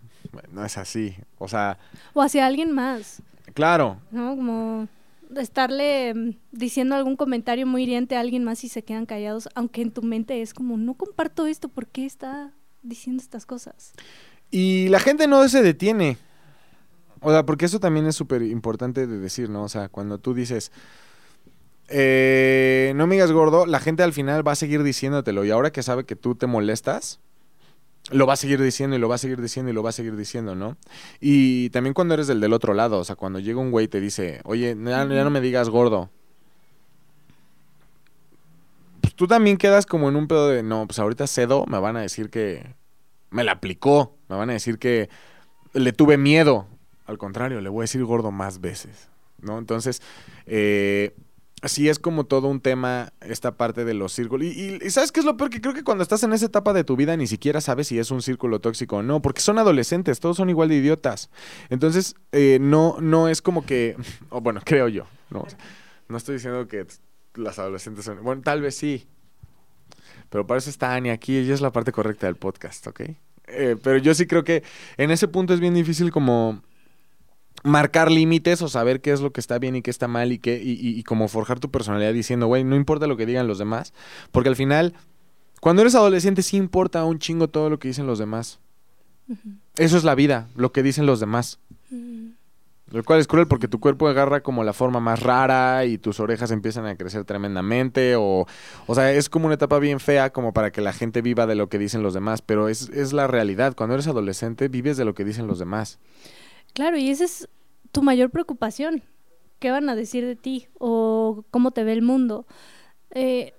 [0.51, 1.15] No es así.
[1.37, 1.77] O sea...
[2.13, 3.21] O hacia alguien más.
[3.53, 3.97] Claro.
[4.11, 4.35] ¿No?
[4.35, 4.87] Como
[5.35, 9.81] estarle mm, diciendo algún comentario muy hiriente a alguien más y se quedan callados, aunque
[9.81, 12.53] en tu mente es como, no comparto esto, ¿por qué está
[12.87, 13.93] diciendo estas cosas.
[14.49, 16.17] Y la gente no se detiene.
[17.21, 19.63] O sea, porque eso también es súper importante de decir, ¿no?
[19.63, 20.71] O sea, cuando tú dices,
[21.87, 25.45] eh, no me digas gordo, la gente al final va a seguir diciéndotelo.
[25.45, 27.19] Y ahora que sabe que tú te molestas,
[28.11, 29.93] lo va a seguir diciendo y lo va a seguir diciendo y lo va a
[29.93, 30.77] seguir diciendo, ¿no?
[31.19, 33.89] Y también cuando eres del del otro lado, o sea, cuando llega un güey y
[33.89, 36.09] te dice, oye, ya, ya no me digas gordo.
[39.01, 41.97] Pues tú también quedas como en un pedo de, no, pues ahorita cedo, me van
[41.97, 42.75] a decir que,
[43.29, 44.15] me la aplicó.
[44.29, 45.09] Me van a decir que
[45.73, 46.67] le tuve miedo.
[47.05, 49.09] Al contrario, le voy a decir gordo más veces.
[49.39, 49.59] ¿No?
[49.59, 50.01] Entonces,
[50.45, 51.15] eh,
[51.61, 54.47] así es como todo un tema esta parte de los círculos.
[54.47, 55.49] Y, ¿sabes qué es lo peor?
[55.49, 57.99] Que creo que cuando estás en esa etapa de tu vida ni siquiera sabes si
[57.99, 61.29] es un círculo tóxico o no, porque son adolescentes, todos son igual de idiotas.
[61.69, 63.95] Entonces, eh, no, no es como que,
[64.29, 65.45] o bueno, creo yo, no,
[66.07, 66.85] no estoy diciendo que
[67.35, 69.07] las adolescentes son, bueno, tal vez sí,
[70.29, 73.01] pero para eso está Ani aquí, ella es la parte correcta del podcast, ¿ok?
[73.49, 74.63] Eh, pero yo sí creo que
[74.97, 76.61] en ese punto es bien difícil como
[77.63, 80.39] marcar límites o saber qué es lo que está bien y qué está mal y,
[80.39, 83.57] qué, y, y, como forjar tu personalidad diciendo, güey, no importa lo que digan los
[83.57, 83.93] demás,
[84.31, 84.93] porque al final,
[85.59, 88.59] cuando eres adolescente sí importa un chingo todo lo que dicen los demás.
[89.75, 91.59] Eso es la vida, lo que dicen los demás.
[92.89, 96.21] Lo cual es cruel porque tu cuerpo agarra como la forma más rara y tus
[96.21, 98.47] orejas empiezan a crecer tremendamente o,
[98.85, 101.55] o sea, es como una etapa bien fea como para que la gente viva de
[101.55, 103.75] lo que dicen los demás, pero es, es la realidad.
[103.75, 105.99] Cuando eres adolescente vives de lo que dicen los demás.
[106.77, 107.49] Claro, y esa es
[107.91, 109.03] tu mayor preocupación.
[109.59, 112.45] ¿Qué van a decir de ti o cómo te ve el mundo?
[113.09, 113.53] Eh,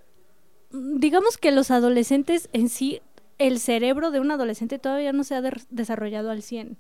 [0.71, 3.01] digamos que los adolescentes en sí,
[3.39, 6.79] el cerebro de un adolescente todavía no se ha desarrollado al 100.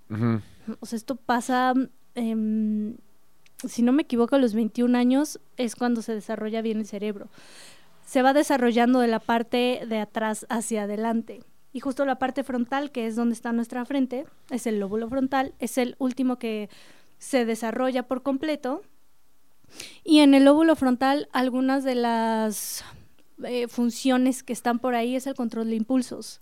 [0.81, 1.74] O sea, esto pasa
[2.18, 2.96] Em,
[3.64, 7.29] si no me equivoco, a los 21 años es cuando se desarrolla bien el cerebro.
[8.05, 11.44] Se va desarrollando de la parte de atrás hacia adelante.
[11.72, 15.54] Y justo la parte frontal, que es donde está nuestra frente, es el lóbulo frontal,
[15.59, 16.70] es el último que
[17.18, 18.83] se desarrolla por completo.
[20.02, 22.85] Y en el lóbulo frontal, algunas de las
[23.44, 26.40] eh, funciones que están por ahí es el control de impulsos.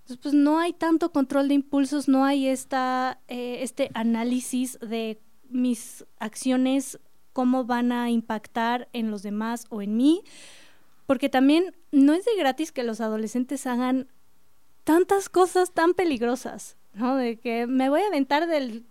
[0.00, 5.18] Entonces, pues no hay tanto control de impulsos, no hay esta, eh, este análisis de
[5.48, 7.00] mis acciones
[7.32, 10.22] cómo van a impactar en los demás o en mí,
[11.06, 14.08] porque también no es de gratis que los adolescentes hagan
[14.84, 17.16] tantas cosas tan peligrosas, ¿no?
[17.16, 18.84] De que me voy a aventar del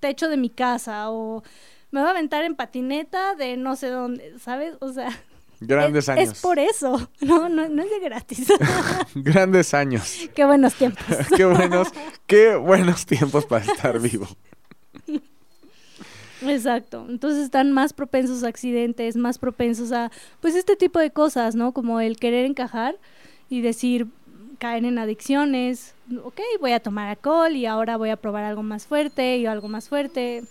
[0.00, 1.42] techo de mi casa o
[1.90, 4.76] me voy a aventar en patineta de no sé dónde, ¿sabes?
[4.80, 5.08] O sea,
[5.60, 6.32] Grandes es, años.
[6.32, 8.48] es por eso, no, no, no es de gratis.
[9.14, 10.28] Grandes años.
[10.34, 11.04] Qué buenos tiempos.
[11.36, 11.88] qué buenos,
[12.26, 14.26] qué buenos tiempos para estar vivo.
[16.42, 17.06] Exacto.
[17.08, 21.72] Entonces están más propensos a accidentes, más propensos a, pues, este tipo de cosas, ¿no?
[21.72, 22.98] Como el querer encajar
[23.48, 24.08] y decir,
[24.62, 28.86] caen en adicciones, ok, voy a tomar alcohol y ahora voy a probar algo más
[28.86, 30.44] fuerte y algo más fuerte.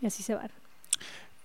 [0.00, 0.48] Y así se van.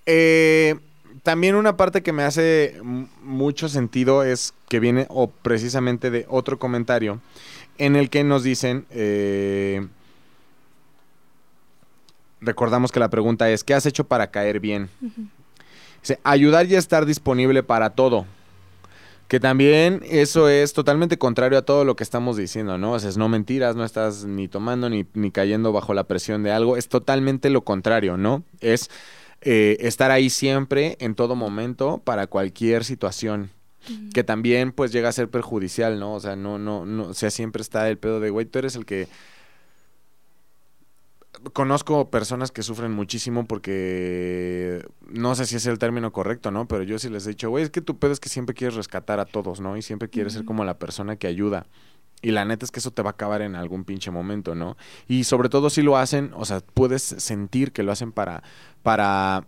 [0.06, 0.76] Eh,
[1.24, 6.60] también una parte que me hace mucho sentido es que viene o precisamente de otro
[6.60, 7.20] comentario
[7.80, 9.88] en el que nos dicen, eh,
[12.42, 14.88] recordamos que la pregunta es, ¿qué has hecho para caer bien?
[16.02, 18.28] Dice, ayudar y estar disponible para todo.
[19.28, 22.94] Que también eso es totalmente contrario a todo lo que estamos diciendo, ¿no?
[22.94, 26.44] O sea, es no mentiras, no estás ni tomando ni, ni cayendo bajo la presión
[26.44, 26.78] de algo.
[26.78, 28.44] Es totalmente lo contrario, ¿no?
[28.60, 28.90] Es
[29.42, 33.52] eh, estar ahí siempre, en todo momento, para cualquier situación.
[34.14, 36.14] Que también, pues, llega a ser perjudicial, ¿no?
[36.14, 37.10] O sea, no, no, no.
[37.10, 39.08] O sea, siempre está el pedo de, güey, tú eres el que
[41.54, 46.68] conozco personas que sufren muchísimo porque no sé si es el término correcto, ¿no?
[46.68, 48.76] Pero yo sí les he dicho, güey, es que tu pedo es que siempre quieres
[48.76, 49.78] rescatar a todos, ¿no?
[49.78, 51.68] Y siempre quieres ser como la persona que ayuda.
[52.22, 54.78] Y la neta es que eso te va a acabar en algún pinche momento, ¿no?
[55.08, 58.42] Y sobre todo si lo hacen, o sea, puedes sentir que lo hacen para,
[58.84, 59.46] para,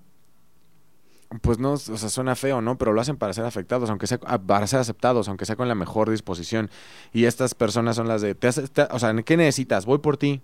[1.41, 2.77] pues no, o sea, suena feo, ¿no?
[2.77, 5.67] Pero lo hacen para ser afectados, aunque sea, ah, para ser aceptados, aunque sea con
[5.67, 6.69] la mejor disposición.
[7.13, 9.85] Y estas personas son las de, te hace- te- o sea, ¿qué necesitas?
[9.85, 10.41] Voy por ti.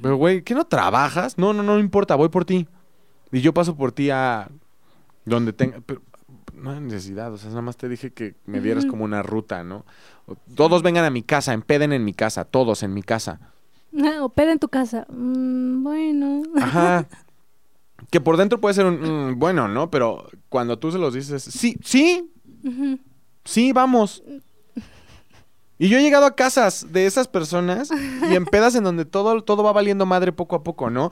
[0.00, 1.38] Pero, güey, ¿qué no trabajas?
[1.38, 2.66] No, no, no importa, voy por ti.
[3.32, 4.48] Y yo paso por ti a
[5.24, 5.80] donde tenga...
[5.84, 6.02] Pero
[6.54, 9.64] no hay necesidad, o sea, nada más te dije que me dieras como una ruta,
[9.64, 9.84] ¿no?
[10.26, 13.40] O- Todos vengan a mi casa, empeden en mi casa, todos en mi casa.
[13.98, 15.06] Ah, o peda en tu casa.
[15.08, 16.42] Mm, bueno.
[16.60, 17.06] Ajá.
[18.10, 19.88] Que por dentro puede ser un mm, bueno, ¿no?
[19.90, 22.30] Pero cuando tú se los dices, sí, sí,
[23.44, 24.22] sí, vamos.
[25.82, 27.90] Y yo he llegado a casas de esas personas
[28.30, 31.10] y en pedas en donde todo, todo va valiendo madre poco a poco, ¿no?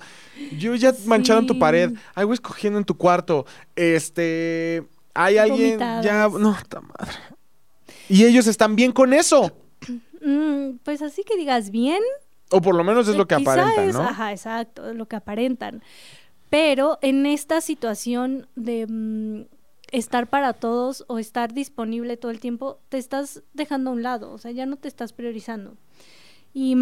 [0.57, 6.29] Yo ya mancharon tu pared, hay güeyes cogiendo en tu cuarto, este, hay alguien, ya,
[6.29, 7.17] no, ta madre.
[8.09, 9.53] Y ellos están bien con eso.
[10.23, 12.03] Mm, pues así que digas bien.
[12.51, 14.03] O por lo menos es lo que aparentan, es- ¿no?
[14.03, 15.83] Ajá, exacto, lo que aparentan.
[16.51, 19.45] Pero en esta situación de mm,
[19.93, 24.33] estar para todos o estar disponible todo el tiempo, te estás dejando a un lado,
[24.33, 25.77] o sea, ya no te estás priorizando.
[26.55, 26.77] Y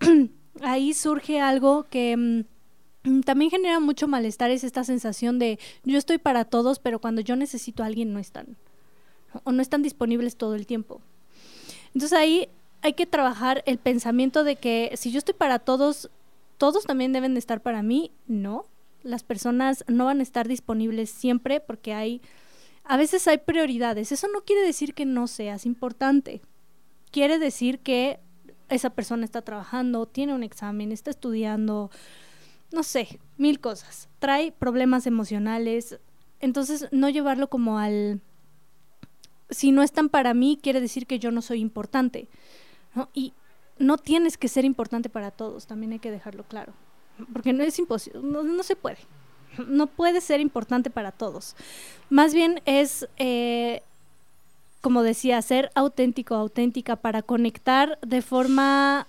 [0.62, 2.44] ahí surge algo que
[3.04, 7.20] mm, también genera mucho malestar, es esta sensación de yo estoy para todos, pero cuando
[7.20, 8.56] yo necesito a alguien no están.
[9.42, 11.00] O no están disponibles todo el tiempo.
[11.92, 12.48] Entonces ahí
[12.82, 16.10] hay que trabajar el pensamiento de que si yo estoy para todos,
[16.58, 18.10] todos también deben de estar para mí.
[18.26, 18.66] No,
[19.02, 22.20] las personas no van a estar disponibles siempre porque hay,
[22.84, 24.12] a veces hay prioridades.
[24.12, 26.42] Eso no quiere decir que no seas importante.
[27.10, 28.20] Quiere decir que
[28.68, 31.90] esa persona está trabajando, tiene un examen, está estudiando,
[32.72, 34.08] no sé, mil cosas.
[34.18, 35.98] Trae problemas emocionales.
[36.40, 38.20] Entonces, no llevarlo como al...
[39.50, 42.28] Si no están para mí, quiere decir que yo no soy importante.
[43.12, 43.32] Y
[43.78, 46.72] no tienes que ser importante para todos, también hay que dejarlo claro.
[47.32, 48.98] Porque no es imposible, no se puede.
[49.58, 51.56] No puede ser importante para todos.
[52.10, 53.82] Más bien es, eh,
[54.80, 59.06] como decía, ser auténtico, auténtica para conectar de forma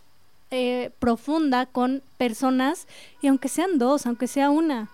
[0.51, 2.87] eh, profunda con personas
[3.21, 4.89] y aunque sean dos, aunque sea una,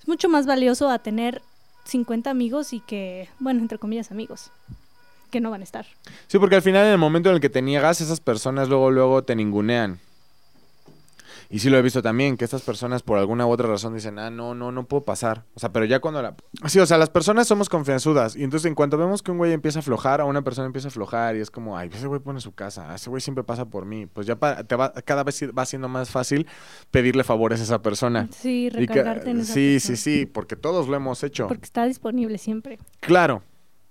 [0.00, 1.42] es mucho más valioso a tener
[1.84, 4.50] 50 amigos y que, bueno, entre comillas amigos,
[5.30, 5.86] que no van a estar.
[6.26, 8.90] Sí, porque al final en el momento en el que te niegas, esas personas luego,
[8.90, 10.00] luego te ningunean.
[11.54, 14.18] Y sí lo he visto también, que estas personas por alguna u otra razón dicen,
[14.18, 15.44] ah, no, no, no puedo pasar.
[15.54, 16.34] O sea, pero ya cuando la...
[16.66, 18.34] Sí, o sea, las personas somos confianzudas.
[18.34, 20.88] Y entonces en cuanto vemos que un güey empieza a aflojar, o una persona empieza
[20.88, 23.66] a aflojar, y es como, ay, ese güey pone su casa, ese güey siempre pasa
[23.66, 24.06] por mí.
[24.06, 26.48] Pues ya te va, cada vez va siendo más fácil
[26.90, 28.28] pedirle favores a esa persona.
[28.32, 29.96] Sí, que- recargarte en esa sí, persona.
[29.96, 31.46] sí, sí, porque todos lo hemos hecho.
[31.46, 32.80] Porque está disponible siempre.
[32.98, 33.44] Claro,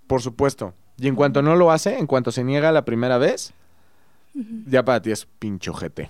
[0.08, 0.73] por supuesto.
[0.97, 3.54] Y en cuanto no lo hace, en cuanto se niega la primera vez,
[4.67, 6.10] ya para ti es pinchojete.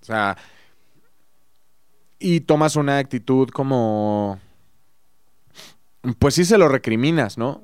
[0.00, 0.36] O sea,
[2.18, 4.38] y tomas una actitud como...
[6.18, 7.62] Pues sí se lo recriminas, ¿no?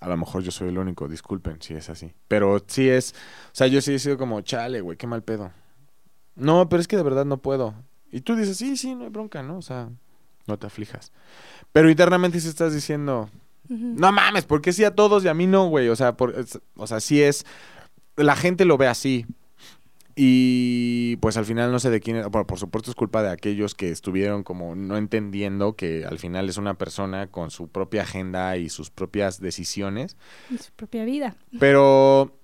[0.00, 2.12] A lo mejor yo soy el único, disculpen si es así.
[2.28, 3.14] Pero sí es...
[3.46, 5.52] O sea, yo sí he sido como, chale, güey, qué mal pedo.
[6.34, 7.74] No, pero es que de verdad no puedo.
[8.10, 9.58] Y tú dices, sí, sí, no hay bronca, ¿no?
[9.58, 9.88] O sea,
[10.46, 11.12] no te aflijas.
[11.72, 13.28] Pero internamente sí estás diciendo,
[13.68, 15.88] no mames, ¿por qué sí a todos y a mí no, güey?
[15.88, 17.44] O sea, por, es- o sea, sí es,
[18.16, 19.26] la gente lo ve así.
[20.20, 23.30] Y pues al final no sé de quién, es- por, por supuesto es culpa de
[23.30, 28.02] aquellos que estuvieron como no entendiendo que al final es una persona con su propia
[28.02, 30.16] agenda y sus propias decisiones.
[30.50, 31.36] En su propia vida.
[31.60, 32.34] Pero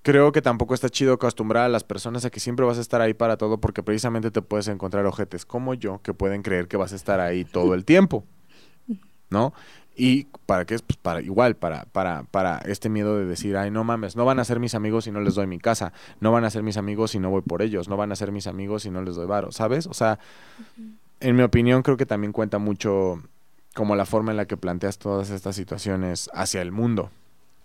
[0.00, 3.02] creo que tampoco está chido acostumbrar a las personas a que siempre vas a estar
[3.02, 6.78] ahí para todo porque precisamente te puedes encontrar ojetes como yo que pueden creer que
[6.78, 8.24] vas a estar ahí todo el tiempo.
[9.28, 9.52] ¿No?
[9.96, 13.70] Y para qué es pues para igual para para para este miedo de decir, "Ay,
[13.70, 16.32] no mames, no van a ser mis amigos si no les doy mi casa, no
[16.32, 18.46] van a ser mis amigos si no voy por ellos, no van a ser mis
[18.46, 19.86] amigos si no les doy varo", ¿sabes?
[19.86, 20.18] O sea,
[21.20, 23.22] en mi opinión creo que también cuenta mucho
[23.74, 27.10] como la forma en la que planteas todas estas situaciones hacia el mundo.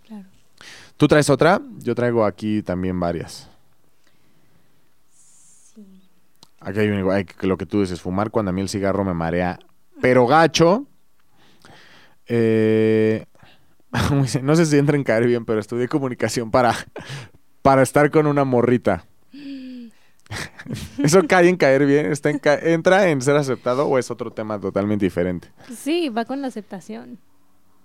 [0.08, 0.28] Claro.
[0.96, 1.62] ¿Tú traes otra?
[1.80, 3.50] Yo traigo aquí también varias.
[5.74, 6.02] Sí.
[6.62, 8.70] Aquí hay un igual, hay que lo que tú dices, fumar cuando a mí el
[8.70, 9.60] cigarro me marea,
[10.00, 10.86] pero gacho.
[12.34, 13.26] Eh,
[14.42, 16.74] no sé si entra en caer bien, pero estudié comunicación para,
[17.62, 19.06] para estar con una morrita.
[21.04, 22.06] ¿Eso cae en caer bien?
[22.12, 25.50] ¿Está en ca- ¿Entra en ser aceptado o es otro tema totalmente diferente?
[25.76, 27.20] Sí, va con la aceptación,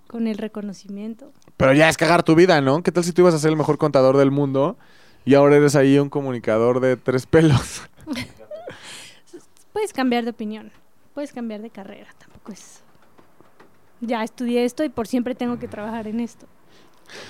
[0.07, 1.33] con el reconocimiento.
[1.57, 2.85] Pero ya es cagar tu vida, ¿no?
[2.85, 4.77] ¿Qué tal si tú ibas a ser el mejor contador del mundo
[5.25, 7.83] y ahora eres ahí un comunicador de tres pelos?
[9.73, 10.71] Puedes cambiar de opinión,
[11.15, 12.83] puedes cambiar de carrera, tampoco es...
[14.01, 16.47] Ya estudié esto y por siempre tengo que trabajar en esto.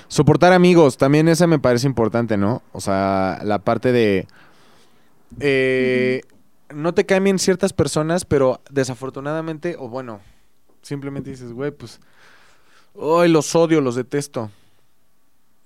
[0.08, 2.62] Soportar amigos, también esa me parece importante, ¿no?
[2.72, 4.26] O sea, la parte de...
[5.40, 6.22] eh,
[6.74, 10.20] No te caen bien ciertas personas, pero desafortunadamente, o bueno,
[10.82, 12.00] simplemente dices, güey, pues...
[12.98, 14.50] Hoy los odio, los detesto.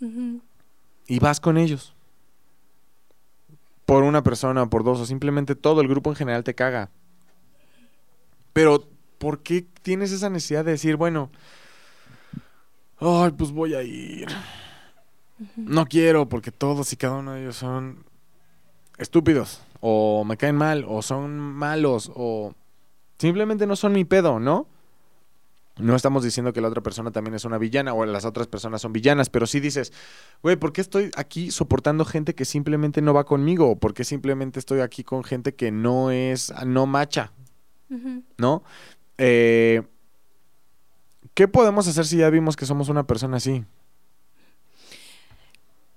[0.00, 0.40] Ujú.
[1.06, 1.94] Y vas con ellos.
[3.86, 6.90] Por una persona, por dos, o simplemente todo el grupo en general te caga.
[8.52, 8.88] Pero,
[9.20, 11.30] ¿por qué tienes esa necesidad de decir, bueno,
[12.98, 14.26] ay, pues voy a ir?
[15.56, 18.02] No quiero, porque todos y cada uno de ellos son
[18.96, 22.54] estúpidos, o me caen mal, o son malos, o
[23.18, 24.66] simplemente no son mi pedo, ¿no?
[25.76, 28.80] No estamos diciendo que la otra persona también es una villana o las otras personas
[28.80, 29.92] son villanas, pero sí dices,
[30.42, 33.76] güey, ¿por qué estoy aquí soportando gente que simplemente no va conmigo?
[33.76, 37.32] ¿Por qué simplemente estoy aquí con gente que no es, no macha.
[38.38, 38.62] ¿no?
[39.22, 39.82] Eh,
[41.34, 43.64] ¿Qué podemos hacer si ya vimos que somos una persona así?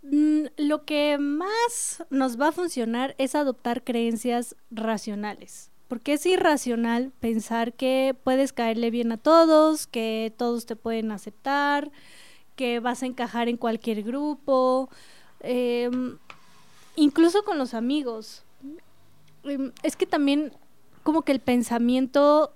[0.01, 5.71] Mm, Lo que más nos va a funcionar es adoptar creencias racionales.
[5.87, 11.91] Porque es irracional pensar que puedes caerle bien a todos, que todos te pueden aceptar,
[12.57, 14.89] que vas a encajar en cualquier grupo,
[15.39, 16.17] em,
[16.97, 18.43] incluso con los amigos.
[19.45, 20.51] Em, Es que también
[21.03, 22.53] como que el pensamiento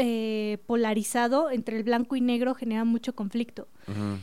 [0.00, 3.66] eh, polarizado entre el blanco y negro genera mucho conflicto.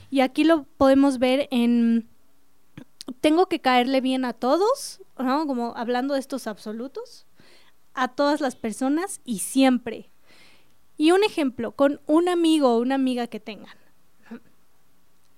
[0.09, 2.07] Y aquí lo podemos ver en
[3.19, 5.45] tengo que caerle bien a todos, ¿no?
[5.47, 7.27] Como hablando de estos absolutos,
[7.93, 10.11] a todas las personas y siempre.
[10.97, 13.75] Y un ejemplo, con un amigo o una amiga que tengan.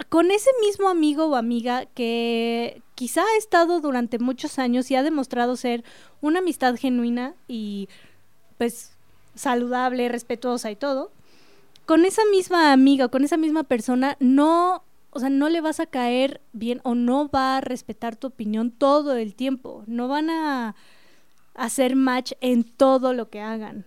[0.10, 5.02] Con ese mismo amigo o amiga que quizá ha estado durante muchos años y ha
[5.02, 5.84] demostrado ser
[6.22, 7.90] una amistad genuina y
[8.60, 8.97] pues
[9.38, 11.12] saludable, respetuosa y todo,
[11.86, 15.86] con esa misma amiga, con esa misma persona, no, o sea, no le vas a
[15.86, 19.86] caer bien o no va a respetar tu opinión todo el tiempo.
[19.88, 20.76] No van a
[21.54, 23.86] hacer match en todo lo que hagan.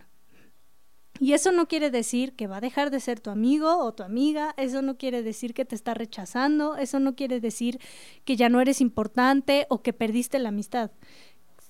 [1.20, 4.02] Y eso no quiere decir que va a dejar de ser tu amigo o tu
[4.02, 7.78] amiga, eso no quiere decir que te está rechazando, eso no quiere decir
[8.24, 10.90] que ya no eres importante o que perdiste la amistad.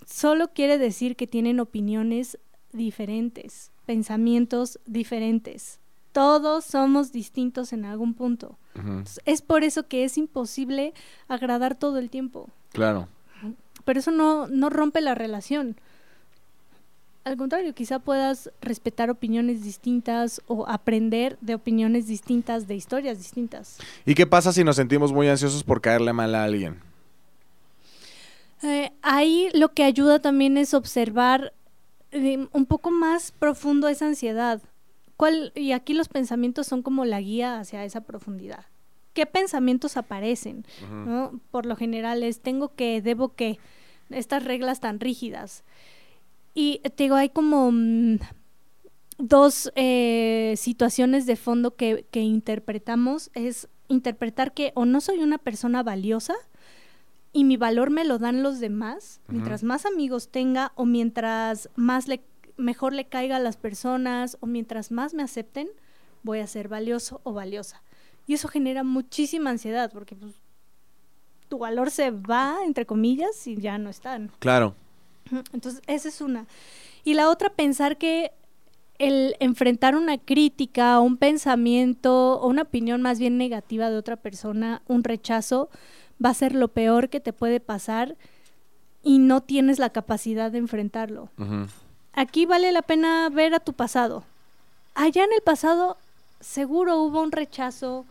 [0.07, 2.39] Solo quiere decir que tienen opiniones
[2.73, 5.79] diferentes, pensamientos diferentes.
[6.13, 8.59] Todos somos distintos en algún punto.
[8.75, 10.93] Entonces, Es por eso que es imposible
[11.29, 12.49] agradar todo el tiempo.
[12.73, 13.09] Claro.
[13.85, 15.77] Pero eso no, no rompe la relación.
[17.25, 23.79] Al contrario, quizá puedas respetar opiniones distintas o aprender de opiniones distintas, de historias distintas.
[24.07, 26.81] ¿Y qué pasa si nos sentimos muy ansiosos por caerle mal a alguien?
[28.63, 31.53] Eh, ahí lo que ayuda también es observar
[32.13, 34.61] un poco más profundo esa ansiedad.
[35.17, 38.67] ¿Cuál, y aquí los pensamientos son como la guía hacia esa profundidad.
[39.13, 40.65] ¿Qué pensamientos aparecen?
[40.91, 41.41] ¿no?
[41.51, 43.59] Por lo general es tengo que, debo que,
[44.11, 45.65] estas reglas tan rígidas.
[46.55, 48.19] Y te digo, hay como mm,
[49.19, 53.31] dos eh, situaciones de fondo que, que interpretamos.
[53.35, 56.35] Es interpretar que o no soy una persona valiosa
[57.33, 62.09] y mi valor me lo dan los demás, mientras más amigos tenga o mientras más
[62.09, 62.23] le
[62.57, 65.69] mejor le caiga a las personas o mientras más me acepten,
[66.23, 67.83] voy a ser valioso o valiosa.
[68.27, 70.35] Y eso genera muchísima ansiedad porque pues,
[71.49, 74.31] tu valor se va, entre comillas, y ya no están.
[74.39, 74.75] Claro.
[75.53, 76.47] Entonces, esa es una.
[77.03, 78.33] Y la otra, pensar que
[78.99, 84.83] el enfrentar una crítica, un pensamiento o una opinión más bien negativa de otra persona,
[84.87, 85.71] un rechazo,
[86.25, 88.17] va a ser lo peor que te puede pasar
[89.03, 91.31] y no tienes la capacidad de enfrentarlo.
[92.13, 94.25] Aquí vale la pena ver a tu pasado.
[94.95, 95.97] Allá en el pasado
[96.41, 98.05] seguro hubo un rechazo,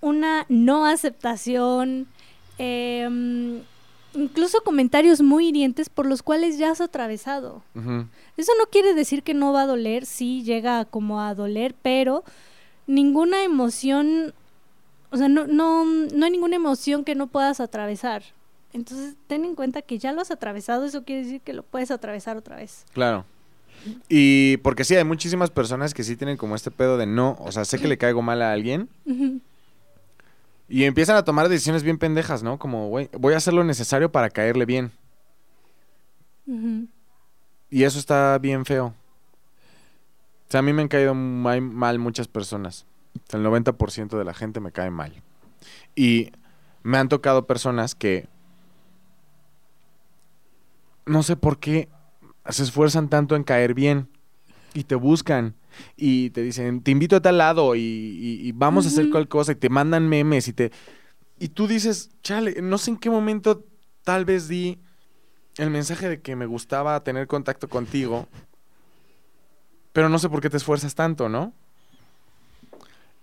[0.00, 2.06] una no aceptación,
[2.58, 3.62] em,
[4.14, 7.62] incluso comentarios muy hirientes por los cuales ya has atravesado.
[8.36, 12.24] Eso no quiere decir que no va a doler, sí llega como a doler, pero
[12.86, 14.32] ninguna emoción,
[15.10, 18.22] o sea, no, no, no hay ninguna emoción que no puedas atravesar.
[18.72, 21.90] Entonces, ten en cuenta que ya lo has atravesado, eso quiere decir que lo puedes
[21.90, 22.84] atravesar otra vez.
[22.92, 23.24] Claro.
[24.08, 27.52] Y porque sí, hay muchísimas personas que sí tienen como este pedo de no, o
[27.52, 28.88] sea, sé que le caigo mal a alguien.
[30.68, 32.58] Y empiezan a tomar decisiones bien pendejas, ¿no?
[32.58, 34.90] Como, güey, voy a hacer lo necesario para caerle bien.
[37.70, 38.86] Y eso está bien feo.
[38.86, 42.84] O sea, a mí me han caído mal muchas personas.
[43.32, 45.22] El 90% de la gente me cae mal.
[45.94, 46.32] Y
[46.82, 48.28] me han tocado personas que
[51.06, 51.88] no sé por qué
[52.48, 54.08] se esfuerzan tanto en caer bien
[54.74, 55.54] y te buscan
[55.96, 59.56] y te dicen, te invito a tal lado y, vamos a hacer cualquier cosa y
[59.56, 60.72] te mandan memes y te...
[61.38, 63.64] Y tú dices, chale, no sé en qué momento
[64.02, 64.78] tal vez di
[65.56, 68.26] el mensaje de que me gustaba tener contacto contigo,
[69.92, 71.52] pero no sé por qué te esfuerzas tanto, ¿no?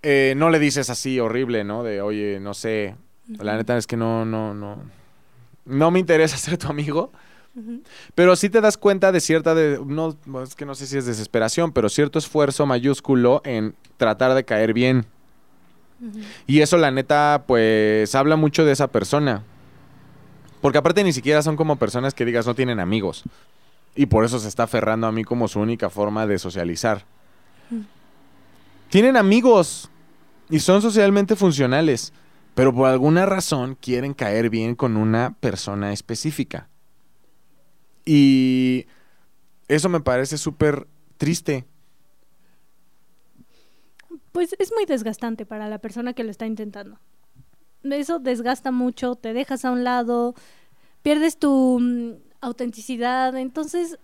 [0.02, 1.82] Eh, no le dices así horrible, ¿no?
[1.82, 2.96] De, oye, no sé,
[3.38, 4.78] la neta es que no, no, no,
[5.64, 7.12] no me interesa ser tu amigo.
[8.14, 11.06] Pero sí te das cuenta de cierta, de, no, es que no sé si es
[11.06, 15.06] desesperación, pero cierto esfuerzo mayúsculo en tratar de caer bien.
[16.46, 19.42] Y eso la neta, pues, habla mucho de esa persona.
[20.60, 23.24] Porque aparte ni siquiera son como personas que digas no tienen amigos.
[23.94, 27.04] Y por eso se está aferrando a mí como su única forma de socializar.
[28.88, 29.90] Tienen amigos
[30.48, 32.12] y son socialmente funcionales,
[32.54, 36.68] pero por alguna razón quieren caer bien con una persona específica.
[38.04, 38.86] Y
[39.68, 40.86] eso me parece súper
[41.18, 41.64] triste.
[44.32, 46.98] Pues es muy desgastante para la persona que lo está intentando.
[47.82, 50.34] Eso desgasta mucho, te dejas a un lado,
[51.02, 53.36] pierdes tu mm, autenticidad.
[53.36, 53.98] Entonces,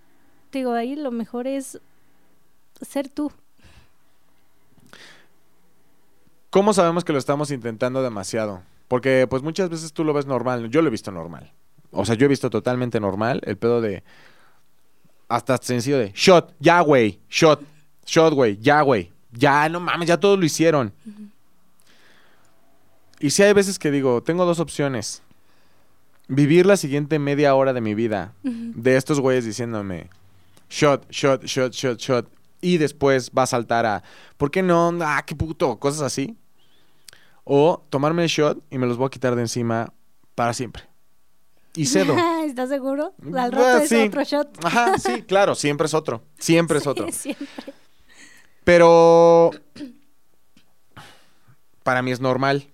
[0.51, 1.81] digo, ahí lo mejor es
[2.81, 3.33] ser tú.
[6.53, 8.61] ¿Cómo sabemos que lo estamos intentando demasiado?
[8.87, 11.51] Porque pues muchas veces tú lo ves normal, yo lo he visto normal.
[11.93, 14.05] O sea, yo he visto totalmente normal el pedo de.
[15.29, 17.63] Hasta sencillo de shot, ya, güey, shot,
[18.05, 19.11] shot, güey, ya, güey.
[19.31, 20.93] Ya, no mames, ya todos lo hicieron.
[23.19, 25.23] Y si hay veces que digo, tengo dos opciones.
[26.29, 30.11] Vivir la siguiente media hora de mi vida de estos güeyes diciéndome
[30.69, 32.29] shot, shot, shot, shot, shot.
[32.61, 34.03] Y después va a saltar a,
[34.37, 34.93] ¿por qué no?
[35.01, 36.37] Ah, qué puto, cosas así.
[37.45, 39.93] O tomarme el shot y me los voy a quitar de encima
[40.35, 40.93] para siempre
[41.75, 42.17] y cedo.
[42.45, 43.15] ¿Estás seguro?
[43.35, 44.65] Al rato es otro shot.
[44.65, 46.23] Ajá, sí, claro, siempre es otro.
[46.39, 47.11] Siempre es otro.
[47.11, 47.47] Siempre.
[48.65, 49.51] Pero
[51.83, 52.69] para mí es normal,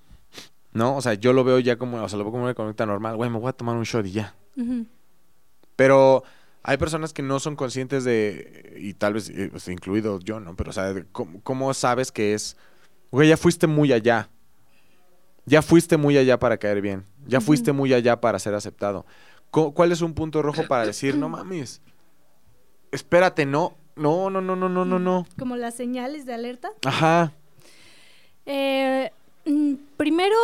[0.73, 0.97] ¿no?
[0.97, 3.17] O sea, yo lo veo ya como, o sea, lo veo como una conducta normal.
[3.17, 4.35] Güey, me voy a tomar un shot y ya.
[5.77, 6.25] Pero
[6.63, 10.57] hay personas que no son conscientes de, y tal vez, eh, pues, incluido yo, ¿no?
[10.57, 12.57] Pero, o sea, ¿cómo, ¿cómo sabes que es,
[13.11, 14.29] güey, ya fuiste muy allá?
[15.49, 17.05] Ya fuiste muy allá para caer bien.
[17.27, 19.07] Ya fuiste muy allá para ser aceptado.
[19.51, 21.81] ¿Cuál es un punto rojo para decir, no mames?
[22.93, 23.75] Espérate, no.
[23.97, 25.27] No, no, no, no, no, no, no.
[25.39, 26.71] Como las señales de alerta.
[26.85, 27.33] Ajá.
[28.47, 29.11] Eh,
[29.45, 30.37] mm, primero,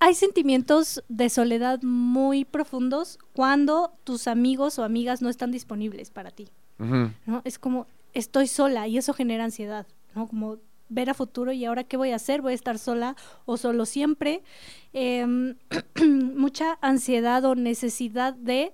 [0.00, 6.30] hay sentimientos de soledad muy profundos cuando tus amigos o amigas no están disponibles para
[6.30, 6.48] ti.
[6.78, 7.42] ¿no?
[7.44, 10.26] Es como, estoy sola y eso genera ansiedad, ¿no?
[10.26, 10.58] Como
[10.92, 13.86] ver a futuro y ahora qué voy a hacer, voy a estar sola o solo
[13.86, 14.42] siempre.
[14.92, 15.56] Em,
[16.34, 18.72] mucha ansiedad o necesidad de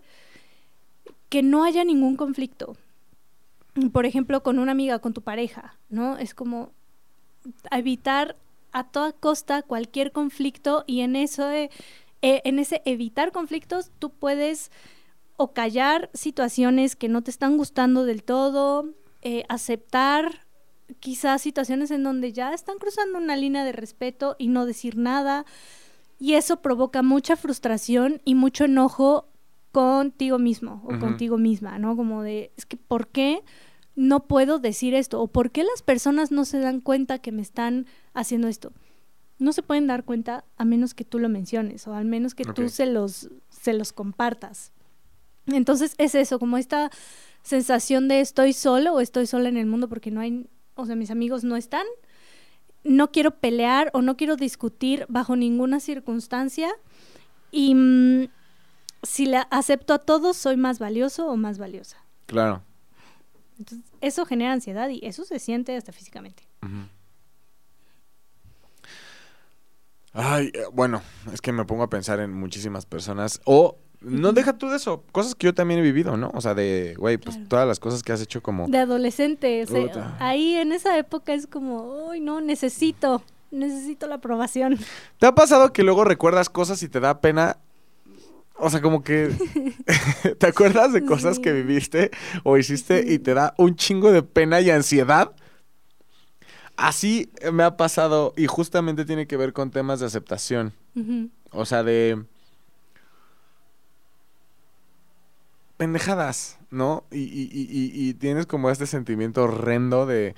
[1.28, 2.76] que no haya ningún conflicto.
[3.92, 6.16] Por ejemplo, con una amiga, con tu pareja, ¿no?
[6.16, 6.72] Es como
[7.70, 8.36] evitar
[8.72, 11.70] a toda costa cualquier conflicto y en eso e,
[12.20, 14.70] en ese evitar conflictos tú puedes
[15.36, 18.88] o callar situaciones que no te están gustando del todo,
[19.22, 20.47] eh, aceptar
[21.00, 25.44] quizás situaciones en donde ya están cruzando una línea de respeto y no decir nada.
[26.18, 29.28] Y eso provoca mucha frustración y mucho enojo
[29.72, 31.96] contigo mismo o contigo misma, ¿no?
[31.96, 33.42] Como de, es que ¿por qué
[33.94, 35.20] no puedo decir esto?
[35.20, 38.72] ¿O por qué las personas no se dan cuenta que me están haciendo esto?
[39.38, 42.44] No se pueden dar cuenta a menos que tú lo menciones o al menos que
[42.44, 44.72] tú se los, se los compartas.
[45.46, 46.90] Entonces es eso, como esta
[47.42, 50.46] sensación de estoy solo o estoy sola en el mundo porque no hay,
[50.78, 51.86] o sea, mis amigos no están.
[52.84, 56.70] No quiero pelear o no quiero discutir bajo ninguna circunstancia.
[57.50, 58.28] Y mm,
[59.02, 61.98] si la acepto a todos, soy más valioso o más valiosa.
[62.26, 62.62] Claro.
[63.58, 66.44] Entonces, eso genera ansiedad y eso se siente hasta físicamente.
[70.12, 71.02] Ay, eh, bueno,
[71.32, 73.40] es que me pongo a pensar en muchísimas personas.
[73.44, 76.30] O, no deja tú de eso, cosas que yo también he vivido, ¿no?
[76.34, 77.48] O sea, de, güey, pues Claro.
[77.48, 78.68] todas las cosas que has hecho como...
[78.68, 84.16] De adolescente, o sea, ahí en esa época es como, uy, no, necesito, necesito la
[84.16, 84.78] aprobación.
[85.18, 87.56] ¿Te ha pasado que luego recuerdas cosas y te da pena?
[88.60, 89.30] O sea, como que...
[90.38, 91.42] ¿Te acuerdas de cosas Sí.
[91.42, 92.10] que viviste
[92.44, 95.32] o hiciste y te da un chingo de pena y ansiedad?
[96.76, 100.72] Así me ha pasado y justamente tiene que ver con temas de aceptación.
[101.50, 102.22] O sea, de
[105.78, 107.04] pendejadas, ¿no?
[107.10, 110.34] Y, y- y- y- tienes como este sentimiento horrendo de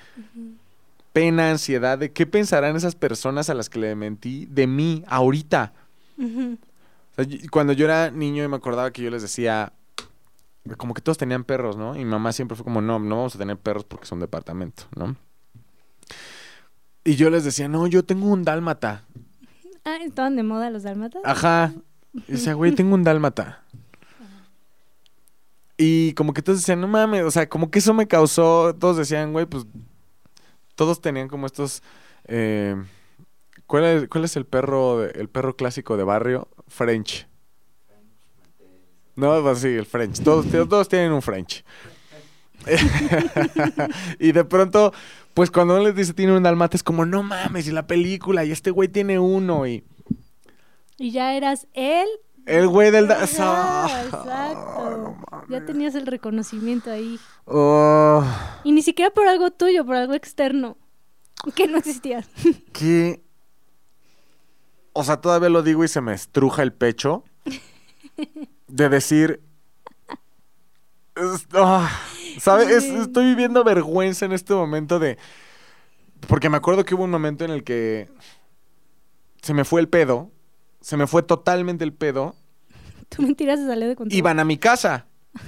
[1.12, 5.72] pena, ansiedad, de qué pensarán esas personas a las que le mentí de mí ahorita.
[6.18, 9.72] O sea, cuando yo era niño y me acordaba que yo les decía,
[10.76, 11.96] como que todos tenían perros, ¿no?
[11.96, 14.84] Y mi mamá siempre fue como, no, no vamos a tener perros porque son departamento,
[14.94, 15.16] ¿no?
[17.02, 19.04] Y yo les decía, no, yo tengo un dálmata.
[19.84, 21.22] Ah, ¿estaban de moda los dálmatas?
[21.24, 21.72] Ajá.
[22.28, 23.64] Y decía, güey, tengo un dálmata.
[25.82, 28.98] Y como que todos decían, no mames, o sea, como que eso me causó, todos
[28.98, 29.64] decían, güey, pues
[30.74, 31.82] todos tenían como estos...
[32.24, 32.76] eh,
[33.66, 36.48] ¿cuál, es, cuál es el perro el perro clásico de barrio?
[36.68, 37.26] French.
[39.16, 40.22] No, pues sí, el French.
[40.22, 41.64] Todos, todos tienen un French.
[44.18, 44.92] y de pronto,
[45.32, 48.44] pues cuando uno les dice tiene un dalmata, es como, no mames, y la película,
[48.44, 49.82] y este güey tiene uno, y...
[50.98, 52.06] Y ya eras él.
[52.46, 53.10] El güey del...
[53.10, 53.26] Ajá,
[53.86, 54.90] Ah, exacto.
[54.90, 57.18] no ya tenías el reconocimiento ahí.
[57.44, 58.24] Oh,
[58.64, 60.76] Y ni siquiera por algo tuyo, por algo externo.
[61.54, 62.24] Que no existía.
[62.72, 63.22] que...
[64.92, 67.24] O sea, todavía lo digo y se me estruja el pecho.
[68.68, 69.40] De decir...
[71.16, 71.90] es- ah,
[72.38, 72.68] ¿Sabes?
[72.68, 75.16] Es- estoy viviendo vergüenza en este momento de...
[76.28, 78.10] Porque me acuerdo que hubo un momento en el que...
[79.42, 80.30] Se me fue el pedo.
[80.80, 82.34] Se me fue totalmente el pedo.
[83.08, 84.16] Tu mentira se salió de control.
[84.16, 85.06] y van a mi casa.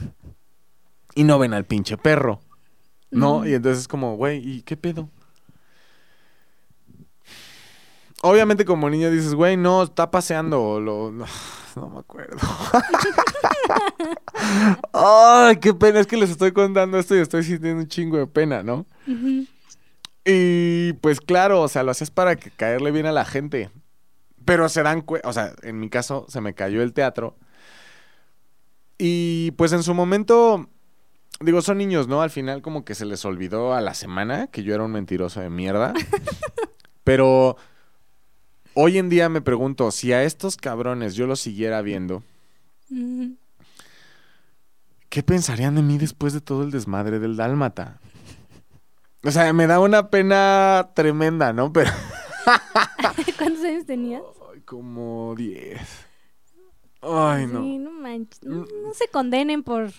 [1.15, 2.41] Y no ven al pinche perro.
[3.11, 3.47] ¿No?
[3.47, 5.11] Y entonces es como, güey, ¿y qué pedo?
[8.23, 10.63] Obviamente como niño dices, güey, no, está paseando.
[10.63, 11.27] o Lo, no,
[11.77, 12.39] no me acuerdo.
[14.93, 16.01] Ay, qué pena.
[16.01, 18.87] Es que les estoy contando esto y estoy sintiendo un chingo de pena, ¿no?
[20.25, 23.71] Y pues claro, o sea, lo hacías para que caerle bien a la gente.
[24.45, 27.37] Pero se dan cuenta, o sea, en mi caso se me cayó el teatro.
[28.99, 30.69] Y pues en su momento,
[31.41, 32.23] digo, son niños, ¿no?
[32.23, 35.41] Al final como que se les olvidó a la semana que yo era un mentiroso
[35.41, 35.93] de mierda.
[37.05, 37.57] Pero
[38.75, 42.23] hoy en día me pregunto, si a estos cabrones yo los siguiera viendo.
[45.09, 48.01] ¿qué pensarían de mí después de todo el desmadre del dálmata?
[49.25, 51.73] O sea, me da una pena tremenda, ¿no?
[51.73, 51.91] Pero...
[53.39, 54.23] ¿Cuántos años tenías?
[54.53, 55.81] Ay, como 10.
[57.01, 57.63] Ay, no.
[57.63, 58.43] Sí, no manches.
[58.43, 58.67] No, Mm.
[58.85, 59.91] no se condenen por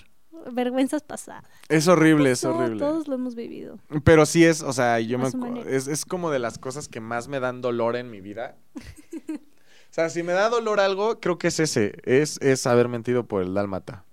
[0.52, 1.46] vergüenzas pasadas.
[1.70, 2.80] Es horrible, es horrible.
[2.80, 3.78] Todos lo hemos vivido.
[4.04, 7.00] Pero sí es, o sea, yo A me es, es como de las cosas que
[7.00, 8.56] más me dan dolor en mi vida.
[9.30, 9.40] o
[9.90, 13.42] sea, si me da dolor algo, creo que es ese, es, es haber mentido por
[13.44, 14.06] el dálmata.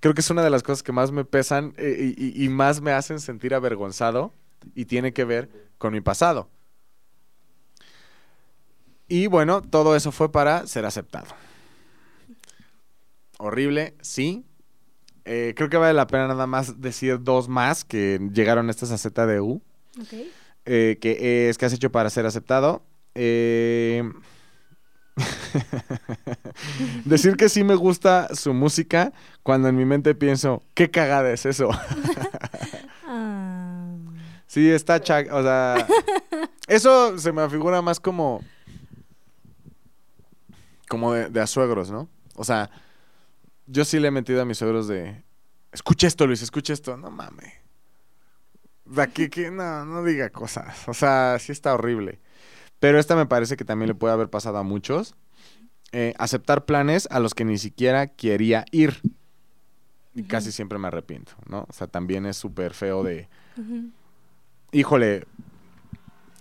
[0.00, 2.48] Creo que es una de las cosas que más me pesan eh, y, y- y
[2.48, 4.32] más me hacen sentir avergonzado
[4.74, 5.48] y tiene que ver
[5.78, 6.48] con mi pasado.
[9.08, 11.26] Y bueno, todo eso fue para ser aceptado.
[13.38, 14.44] Horrible, sí.
[15.24, 18.98] Eh, creo que vale la pena nada más decir dos más que llegaron estas a
[18.98, 19.62] ZDU.
[20.00, 20.12] Ok.
[20.66, 22.82] eh, que es que has hecho para ser aceptado.
[23.14, 24.02] Eh,
[27.04, 31.46] decir que sí me gusta su música cuando en mi mente pienso, qué cagada es
[31.46, 31.70] eso.
[33.10, 33.86] Ah.
[34.46, 35.86] sí, está cha- o sea,
[36.68, 38.44] eso se me figura más como
[40.88, 42.08] como de, de a suegros, ¿no?
[42.34, 42.70] O sea,
[43.66, 45.22] yo sí le he metido a mis suegros de,
[45.72, 47.52] escucha esto, Luis, escucha esto, no mames.
[48.90, 50.88] O sea, que, no, no diga cosas.
[50.88, 52.20] O sea, sí está horrible.
[52.80, 55.14] Pero esta me parece que también le puede haber pasado a muchos.
[55.92, 59.00] Eh, aceptar planes a los que ni siquiera quería ir.
[60.14, 61.66] Y casi siempre me arrepiento, ¿no?
[61.68, 63.28] O sea, también es súper feo de,
[64.72, 65.26] híjole,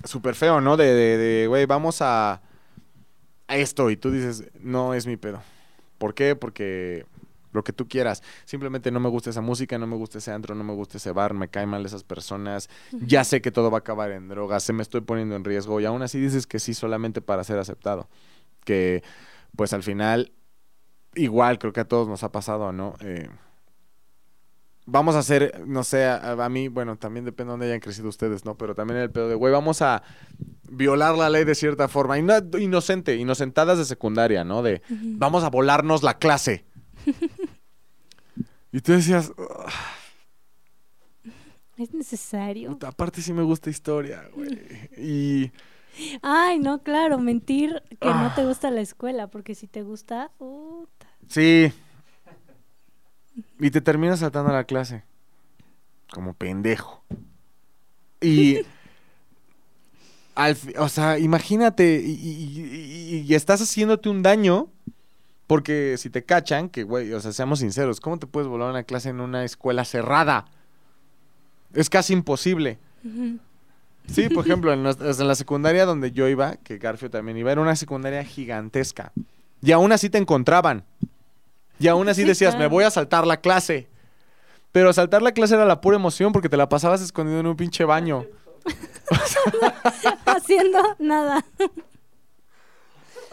[0.04, 0.78] súper feo, ¿no?
[0.78, 2.42] De, de, de, güey, vamos a
[3.48, 5.42] esto y tú dices, no es mi pedo.
[5.98, 6.36] ¿Por qué?
[6.36, 7.06] Porque
[7.58, 8.24] lo que tú quieras.
[8.46, 11.12] Simplemente no me gusta esa música, no me gusta ese antro, no me gusta ese
[11.12, 12.70] bar, me caen mal esas personas.
[12.92, 15.80] Ya sé que todo va a acabar en drogas, se me estoy poniendo en riesgo
[15.82, 18.08] y aún así dices que sí solamente para ser aceptado.
[18.64, 19.04] Que
[19.56, 20.32] pues al final,
[21.16, 22.96] igual creo que a todos nos ha pasado, ¿no?
[23.02, 23.30] Eh,
[24.88, 28.08] vamos a hacer, no sé, a, a mí, bueno, también depende de dónde hayan crecido
[28.10, 28.58] ustedes, ¿no?
[28.58, 30.02] Pero también el pedo de, güey, vamos a
[30.70, 32.18] violar la ley de cierta forma.
[32.18, 34.64] Y no, inocente, inocentadas de secundaria, ¿no?
[34.64, 36.66] De, vamos a volarnos la clase.
[38.72, 39.66] y tú decías, "Ugh,
[41.78, 42.72] Es necesario.
[42.72, 44.58] puta, aparte sí me gusta historia, güey.
[44.98, 45.52] Y
[46.22, 48.46] Ay, no, claro, mentir que no te Ah.
[48.46, 51.08] gusta la escuela, porque si te gusta, puta.
[51.28, 51.72] sí.
[53.60, 55.04] Y te terminas saltando la clase.
[56.12, 57.04] Como pendejo.
[58.22, 58.60] Y...
[60.36, 64.68] al o sea, imagínate, y, y- y- y estás haciéndote un daño,
[65.48, 68.84] porque si te cachan, que güey, o sea, seamos sinceros, ¿cómo te puedes volar una
[68.84, 70.46] clase en una escuela cerrada?
[71.74, 72.78] Es casi imposible.
[74.08, 77.52] Sí, por ejemplo, en, nuestra- en la secundaria donde yo iba, que Garfio también iba,
[77.52, 79.12] era una secundaria gigantesca.
[79.62, 80.84] Y aún así te encontraban.
[81.80, 83.88] Y aún así Sí, decías, me voy a saltar la clase.
[84.72, 87.56] Pero saltar la clase era la pura emoción porque te la pasabas escondido en un
[87.56, 88.26] pinche baño.
[90.26, 91.46] Haciendo nada.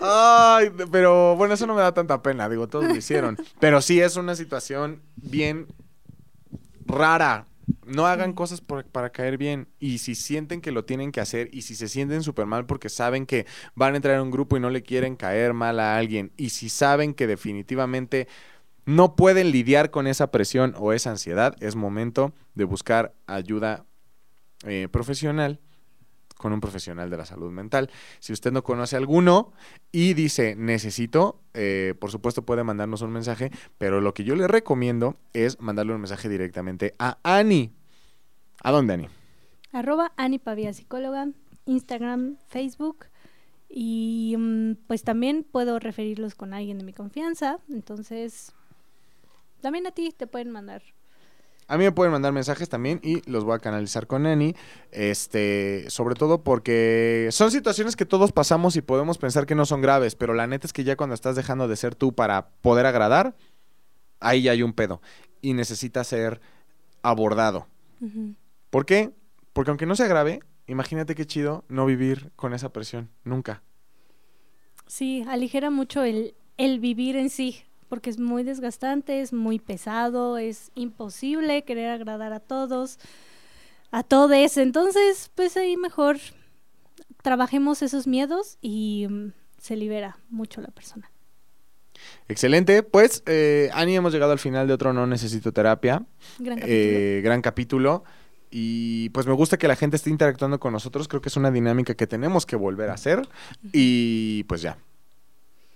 [0.00, 3.38] Ay, pero bueno, eso no me da tanta pena, digo, todos lo hicieron.
[3.60, 5.66] Pero sí es una situación bien
[6.86, 7.46] rara.
[7.86, 9.68] No hagan cosas por- para caer bien.
[9.78, 12.88] Y si sienten que lo tienen que hacer y si se sienten súper mal porque
[12.88, 15.96] saben que van a entrar en un grupo y no le quieren caer mal a
[15.96, 18.26] alguien y si saben que definitivamente
[18.86, 23.86] no pueden lidiar con esa presión o esa ansiedad, es momento de buscar ayuda
[24.66, 25.60] eh, profesional
[26.44, 27.88] con un profesional de la salud mental.
[28.18, 29.54] Si usted no conoce alguno
[29.90, 34.46] y dice necesito, eh, por supuesto puede mandarnos un mensaje, pero lo que yo le
[34.46, 37.72] recomiendo es mandarle un mensaje directamente a Ani.
[38.62, 39.08] ¿A dónde, Ani?
[39.72, 41.28] Arroba Ani Pavía Psicóloga,
[41.64, 43.06] Instagram, Facebook.
[43.70, 47.56] Y mm, pues también puedo referirlos con alguien de mi confianza.
[47.70, 48.52] Entonces,
[49.62, 50.82] también a ti te pueden mandar.
[51.66, 54.54] A mí me pueden mandar mensajes también y los voy a canalizar con Ani.
[54.90, 59.80] Este, sobre todo porque son situaciones que todos pasamos y podemos pensar que no son
[59.80, 62.86] graves, pero la neta es que ya cuando estás dejando de ser tú para poder
[62.86, 63.34] agradar,
[64.20, 65.00] ahí ya hay un pedo
[65.40, 66.40] y necesita ser
[67.02, 67.66] abordado.
[68.70, 69.12] ¿Por qué?
[69.52, 73.62] Porque aunque no sea grave, imagínate qué chido no vivir con esa presión, nunca.
[74.86, 80.38] Sí, aligera mucho el, el vivir en sí, porque es muy desgastante, es muy pesado,
[80.38, 82.98] es imposible querer agradar a todos,
[83.90, 84.56] a todes.
[84.56, 86.18] Entonces, pues ahí mejor
[87.22, 91.10] trabajemos esos miedos y mm, se libera mucho la persona.
[92.28, 96.04] Excelente, pues eh, Ani, hemos llegado al final de otro No Necesito Terapia.
[96.38, 96.76] Gran capítulo.
[96.76, 98.04] Eh, gran capítulo.
[98.50, 101.08] Y pues me gusta que la gente esté interactuando con nosotros.
[101.08, 103.28] Creo que es una dinámica que tenemos que volver a hacer.
[103.72, 104.78] Y pues ya.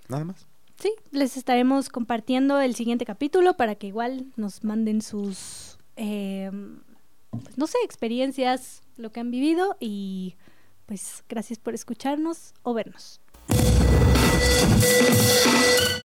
[0.08, 0.46] Nada más.
[0.78, 6.50] Sí, les estaremos compartiendo el siguiente capítulo para que igual nos manden sus, eh,
[7.30, 10.36] pues, no sé, experiencias, lo que han vivido y
[10.86, 13.20] pues gracias por escucharnos o vernos.